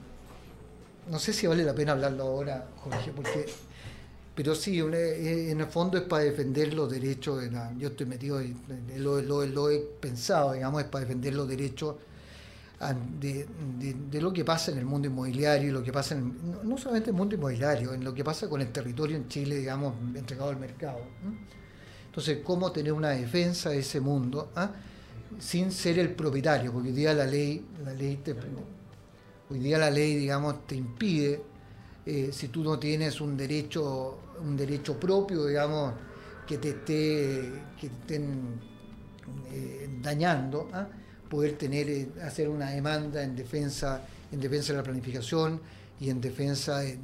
[1.10, 3.46] no sé si vale la pena hablarlo ahora, Jorge, porque,
[4.36, 8.06] pero sí, eh, en el fondo es para defender los derechos, de la, yo estoy
[8.08, 8.42] metido,
[8.98, 11.98] lo, lo- lo he pensado, digamos, es para defender los derechos
[12.94, 13.48] de,
[13.80, 17.16] de- lo que pasa en el mundo inmobiliario, lo que pasa en, no, solamente en
[17.16, 20.58] el mundo inmobiliario, en lo que pasa con el territorio en Chile, digamos, entregado al
[20.60, 21.00] mercado.
[22.06, 24.72] Entonces, ¿cómo tener una defensa de ese mundo ah?
[25.40, 26.72] sin ser el propietario?
[26.72, 28.36] Porque hoy día la ley, la ley te,
[29.50, 31.42] hoy día la ley, digamos, te impide,
[32.06, 35.94] eh, si tú no tienes un derecho, un derecho propio, digamos,
[36.48, 38.60] que te esté, que te estén
[39.52, 40.88] eh, dañando, ¿ah?
[41.34, 45.60] Poder tener, eh, hacer una demanda en defensa, en defensa de la planificación
[46.00, 46.98] y en defensa de,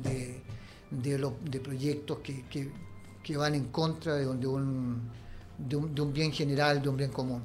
[0.92, 2.70] de, proyectos que, que-
[3.38, 5.02] van en contra de, un, de un,
[5.96, 7.42] de un- bien general, de un bien común.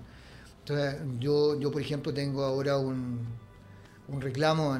[0.60, 3.18] Entonces, yo, yo por ejemplo, tengo ahora un,
[4.08, 4.76] un reclamo,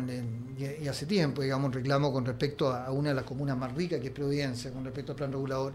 [0.58, 3.74] y hace tiempo, digamos, un reclamo con respecto a, a una de las comunas más
[3.74, 5.74] ricas, que es Providencia, con respecto al plan regulador,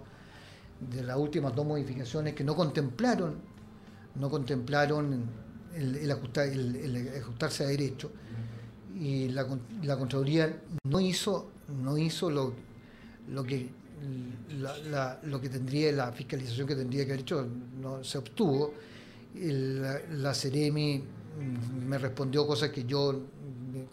[0.91, 3.35] de las últimas dos modificaciones que no contemplaron,
[4.15, 5.25] no contemplaron
[5.75, 8.11] el, el ajustar- el- el ajustarse a derecho.
[8.99, 9.47] Y la,
[9.83, 11.51] la Contraloría no hizo,
[11.83, 12.53] no hizo lo,
[13.31, 13.69] lo que
[14.59, 17.47] la, la- lo que tendría la fiscalización que tendría que haber hecho
[17.81, 18.73] no se obtuvo
[19.35, 19.81] El-
[20.21, 21.03] la, Ceremi
[21.87, 23.21] me respondió cosas que yo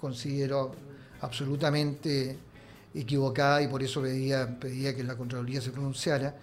[0.00, 0.74] considero
[1.20, 2.36] absolutamente
[2.94, 6.34] equivocada y por eso pedía, pedía que la Contraloría se pronunciara.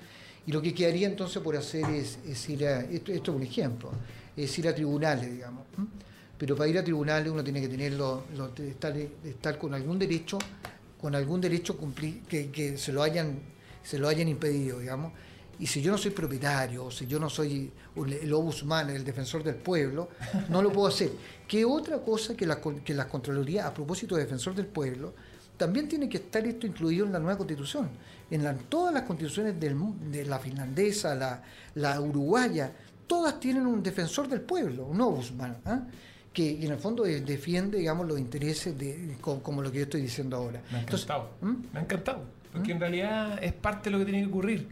[0.45, 3.43] Y lo que quedaría entonces por hacer es, es ir a, esto, esto es un
[3.43, 3.91] ejemplo,
[4.35, 5.63] es ir a tribunales, digamos.
[6.37, 10.37] Pero para ir a tribunales uno tiene que tenerlo, lo- estar, con algún derecho,
[10.99, 13.39] con algún derecho cumplir, que, que se lo hayan,
[13.83, 15.13] se lo hayan impedido, digamos.
[15.59, 19.43] Y si yo no soy propietario, o si yo no soy el ombudsman, el defensor
[19.43, 20.09] del pueblo,
[20.49, 21.11] no lo puedo hacer.
[21.47, 22.93] ¿Qué otra cosa que la, que
[23.67, 25.13] a propósito de defensor del pueblo,
[25.55, 27.87] también tiene que estar esto incluido en la nueva constitución?
[28.31, 29.75] En todas las constituciones del
[30.09, 31.43] de la finlandesa, la,
[31.75, 32.71] la uruguaya,
[33.07, 35.81] todas tienen un defensor del pueblo, un ombudsman, ¿ah?
[36.33, 39.83] que en el fondo de- defiende, digamos, los intereses de, co- como, lo que yo
[39.83, 40.61] estoy diciendo ahora.
[40.71, 41.29] Me ha Entonces, encantado.
[41.41, 41.55] ¿Mm?
[41.73, 42.23] Me ha encantado.
[42.51, 44.67] Porque en realidad es parte de lo que tiene que ocurrir.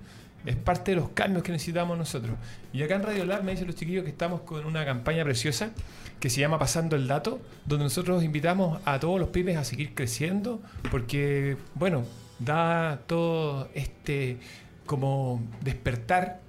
[0.45, 2.35] Es parte de los cambios que necesitamos nosotros.
[2.73, 5.69] Y acá en Radio Lab me dicen los chiquillos que estamos con una campaña preciosa
[6.19, 9.93] que se llama Pasando el Dato, donde nosotros invitamos a todos los pymes a seguir
[9.93, 10.59] creciendo,
[10.89, 12.03] porque, bueno,
[12.39, 14.37] da todo este
[14.87, 16.39] como despertar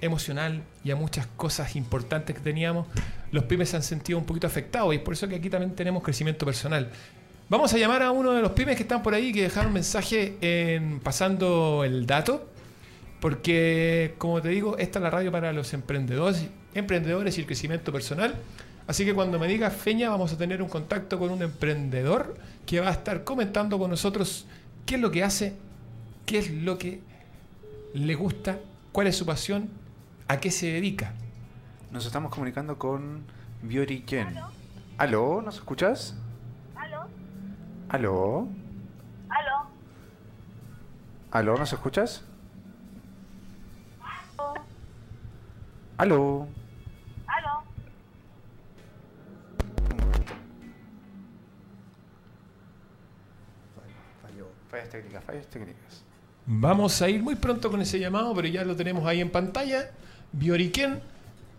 [0.00, 2.86] emocional y a muchas cosas importantes que teníamos,
[3.32, 5.74] los pymes se han sentido un poquito afectados y es por eso que aquí también
[5.74, 6.90] tenemos crecimiento personal.
[7.48, 10.36] Vamos a llamar a uno de los pymes que están por ahí que dejaron mensaje
[10.40, 12.48] en pasando el dato,
[13.20, 17.92] porque como te digo, esta es la radio para los emprendedores, emprendedores y el crecimiento
[17.92, 18.36] personal.
[18.86, 22.36] Así que cuando me digas Feña, vamos a tener un contacto con un emprendedor
[22.66, 24.46] que va a estar comentando con nosotros
[24.86, 25.54] qué es lo que hace,
[26.26, 27.00] qué es lo que
[27.94, 28.58] le gusta,
[28.92, 29.68] cuál es su pasión,
[30.30, 31.12] a qué se dedica.
[31.90, 33.24] Nos estamos comunicando con
[33.62, 34.32] Biori Jen.
[34.96, 35.42] ¿Aló?
[35.42, 36.14] ¿Nos escuchas?
[36.76, 37.08] ¿Aló?
[37.88, 38.48] ¿Aló?
[39.28, 39.70] ¿Aló?
[41.32, 41.58] ¿Aló?
[41.58, 42.22] ¿Nos escuchas?
[45.98, 46.46] ¿Aló?
[47.26, 47.64] ¿Aló?
[54.22, 54.46] falló.
[54.70, 56.04] Fallas técnicas, fallas técnicas.
[56.46, 59.90] Vamos a ir muy pronto con ese llamado, pero ya lo tenemos ahí en pantalla.
[60.32, 61.00] Bioriken.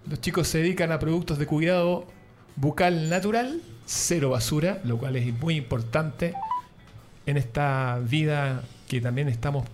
[0.10, 2.08] Los chicos se dedican a productos de cuidado
[2.56, 6.34] bucal natural, cero basura, lo cual es muy importante
[7.26, 9.66] en esta vida que también estamos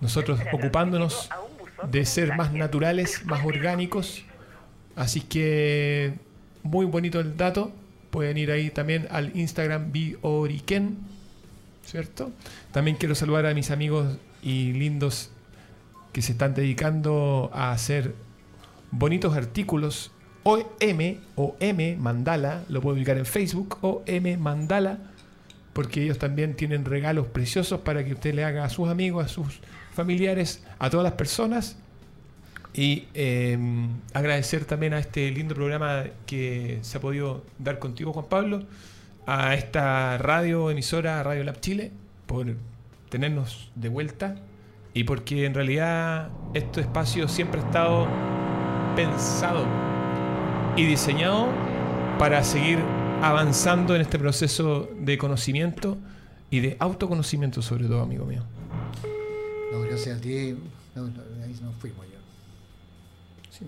[0.00, 1.28] nosotros ocupándonos
[1.90, 4.24] de ser más naturales, más orgánicos.
[4.96, 6.14] Así que
[6.62, 7.72] muy bonito el dato.
[8.10, 10.96] Pueden ir ahí también al Instagram Bioriken,
[11.84, 12.32] ¿cierto?
[12.72, 15.30] También quiero saludar a mis amigos y lindos
[16.12, 18.14] que se están dedicando a hacer
[18.90, 20.12] bonitos artículos.
[20.44, 24.98] OM o M Mandala, lo puedo ubicar en Facebook, OM Mandala,
[25.74, 29.28] porque ellos también tienen regalos preciosos para que usted le haga a sus amigos, a
[29.28, 29.60] sus
[29.92, 31.76] familiares, a todas las personas.
[32.72, 33.58] Y eh,
[34.14, 38.62] agradecer también a este lindo programa que se ha podido dar contigo, Juan Pablo,
[39.26, 41.90] a esta radio emisora, Radio Lab Chile,
[42.26, 42.46] por
[43.10, 44.36] tenernos de vuelta
[44.94, 48.06] y porque en realidad este espacio siempre ha estado
[48.96, 49.64] pensado
[50.76, 51.48] y diseñado
[52.18, 52.78] para seguir
[53.22, 55.98] avanzando en este proceso de conocimiento
[56.50, 58.42] y de autoconocimiento sobre todo, amigo mío.
[59.72, 60.56] No, gracias a ti.
[60.94, 62.18] No, no, ahí nos fuimos ya.
[63.50, 63.66] Sí.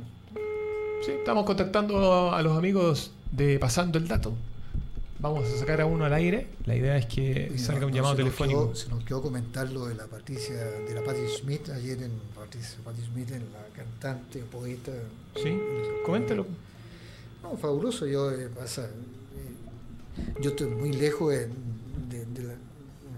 [1.05, 4.35] Sí, estamos contactando a los amigos de Pasando el Dato.
[5.21, 6.49] Vamos a sacar a uno al aire.
[6.65, 8.65] La idea es que Oye, salga no, un no, llamado se telefónico.
[8.69, 12.13] quedó- se nos quedó comentar lo de la Patricia, de la Patti Smith ayer en
[12.35, 14.93] Patricia, Patti Smith en la cantante, poeta.
[15.37, 15.59] Sí,
[16.07, 16.47] coméntelo.
[17.43, 18.07] No, fabuloso.
[18.07, 21.49] Yo, eh, pasa, eh, yo estoy muy lejos de,
[22.09, 22.55] de- de la-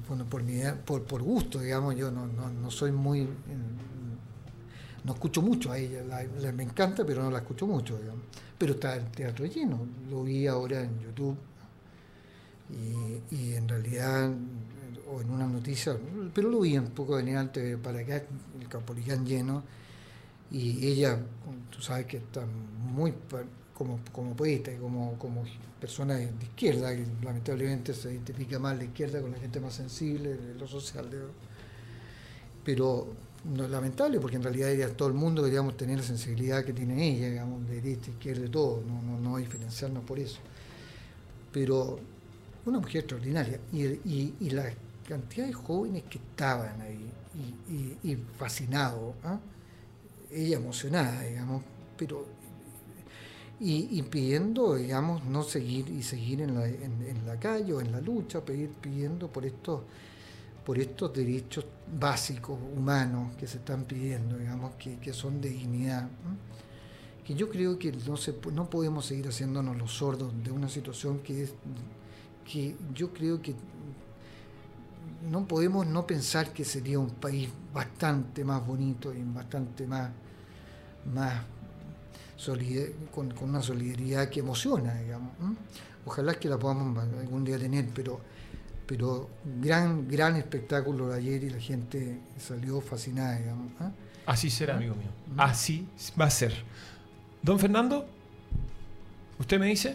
[0.09, 1.95] bueno, por, mi edad- por, por gusto, digamos.
[1.95, 3.21] Yo no, no, no soy muy.
[3.21, 3.27] eh,
[5.05, 6.03] no escucho mucho a ella.
[6.03, 8.23] La- la- me encanta, pero no la escucho mucho, digamos.
[8.59, 9.87] Pero está el teatro lleno.
[10.11, 11.37] Lo vi ahora en YouTube.
[13.31, 14.31] Y, en realidad,
[15.11, 15.97] o en una noticia,
[16.35, 18.23] pero lo vi un poco venir antes para acá,
[18.61, 19.63] el Capolicán lleno
[20.51, 21.19] y ella,
[21.71, 23.15] tú sabes que está muy
[23.75, 25.45] como, como poeta como, como
[25.81, 30.37] persona de, izquierda, que lamentablemente se identifica más la izquierda con la gente más sensible
[30.59, 31.09] lo social,
[32.65, 33.09] pero
[33.45, 36.73] no es lamentable porque en realidad ella, todo el mundo deberíamos tener la sensibilidad que
[36.73, 40.39] tiene ella, digamos, de derecha, izquierda, de todo, no, no, no diferenciarnos por eso.
[41.51, 41.99] Pero
[42.67, 44.73] una mujer extraordinaria y, y, y la
[45.07, 49.39] cantidad de jóvenes que estaban ahí y, y, y fascinados, ¿ah?
[50.31, 51.63] ella emocionada, digamos,
[51.97, 52.27] pero
[53.61, 57.81] y, y pidiendo, digamos, no seguir y seguir en la, en, en la calle o
[57.81, 59.83] en la lucha, pedir, pidiendo por estos
[60.65, 61.67] por estos derechos
[61.99, 66.09] básicos humanos que se están pidiendo, digamos, que, que son de dignidad.
[67.27, 71.19] Que yo creo que no, se, no podemos seguir haciéndonos los sordos de una situación
[71.21, 71.55] que es
[72.45, 73.55] que yo creo que
[75.31, 80.11] no podemos no pensar que sería un país bastante más bonito y bastante más,
[81.13, 81.43] más
[83.13, 85.31] con, con una solidaridad que emociona, digamos.
[86.05, 88.21] Ojalá que la podamos algún día tener, pero,
[88.87, 89.31] pero
[89.61, 93.73] gran, gran espectáculo de ayer y la gente salió fascinada, digamos.
[93.81, 93.93] ¿ah?
[94.27, 95.09] Así será, amigo mío.
[95.37, 95.87] Así
[96.21, 96.53] va a ser.
[97.43, 98.07] Don Fernando,
[99.39, 99.95] ¿usted me dice?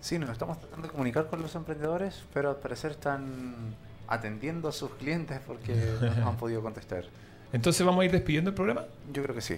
[0.00, 3.74] Sí, nos estamos tratando de comunicar con los emprendedores, pero al parecer están
[4.06, 7.04] atendiendo a sus clientes porque no han podido contestar.
[7.52, 8.84] Entonces vamos a ir despidiendo el programa.
[9.12, 9.56] Yo creo que sí.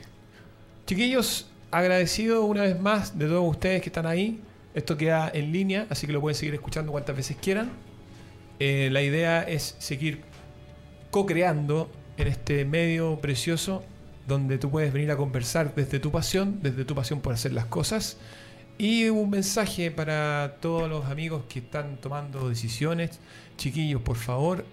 [0.87, 4.43] Chiquillos, agradecido una vez más de todos ustedes que están ahí.
[4.75, 7.71] Esto queda en línea, así que lo pueden seguir escuchando cuantas veces quieran.
[8.59, 10.23] Eh, la idea es seguir
[11.11, 13.83] co-creando en este medio precioso
[14.29, 17.67] donde tú puedes venir a conversar desde tu pasión, desde tu pasión por hacer las
[17.67, 18.17] cosas.
[18.83, 23.21] Y un mensaje para todos los amigos que están tomando decisiones.
[23.59, 24.65] Chiquillos, por favor,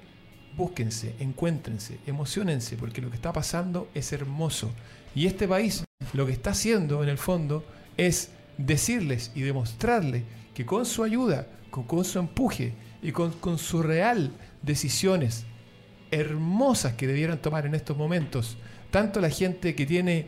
[0.56, 4.72] búsquense, encuéntrense, emocionense, porque lo que está pasando es hermoso.
[5.14, 5.84] Y este país
[6.14, 7.66] lo que está haciendo en el fondo
[7.98, 13.86] es decirles y demostrarles que con su ayuda, con, su empuje y con, con sus
[13.86, 15.46] real decisiones
[16.12, 18.58] hermosas que debieran tomar en estos momentos,
[18.90, 20.28] tanto la gente que tiene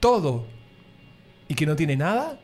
[0.00, 0.48] todo
[1.46, 2.40] y que no tiene nada,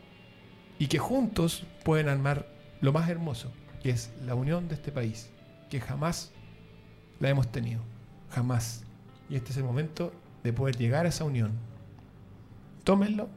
[0.81, 2.49] y que juntos pueden armar
[2.81, 3.53] lo más hermoso,
[3.83, 5.29] que es la unión de este país,
[5.69, 6.33] que jamás
[7.21, 7.83] la hemos tenido,
[8.31, 8.83] jamás.
[9.29, 10.11] Y este es el momento
[10.43, 11.53] de poder llegar a esa unión.
[12.83, 13.29] Tómenlo,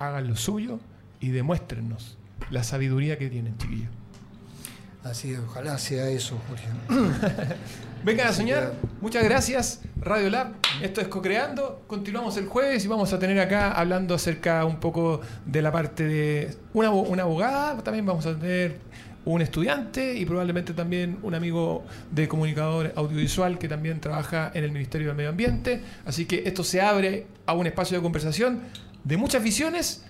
[0.00, 0.80] hagan lo suyo
[1.20, 2.18] y demuéstrennos
[2.50, 3.90] la sabiduría que tienen, chiquillos.
[5.04, 6.66] Así es, ojalá sea eso, Jorge.
[8.04, 8.72] Vengan a soñar.
[9.00, 10.52] Muchas gracias, Radio Lab.
[10.82, 11.82] Esto es Co-Creando.
[11.86, 16.04] Continuamos el jueves y vamos a tener acá hablando acerca un poco de la parte
[16.04, 17.82] de una, abo- una abogada.
[17.82, 18.78] También vamos a tener
[19.24, 24.72] un estudiante y probablemente también un amigo de comunicador audiovisual que también trabaja en el
[24.72, 25.82] Ministerio del Medio Ambiente.
[26.06, 28.60] Así que esto se abre a un espacio de conversación
[29.04, 30.04] de muchas visiones,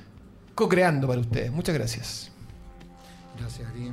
[0.55, 1.51] co-creando para ustedes.
[1.51, 2.31] Muchas gracias.
[3.39, 3.93] Gracias, Ari.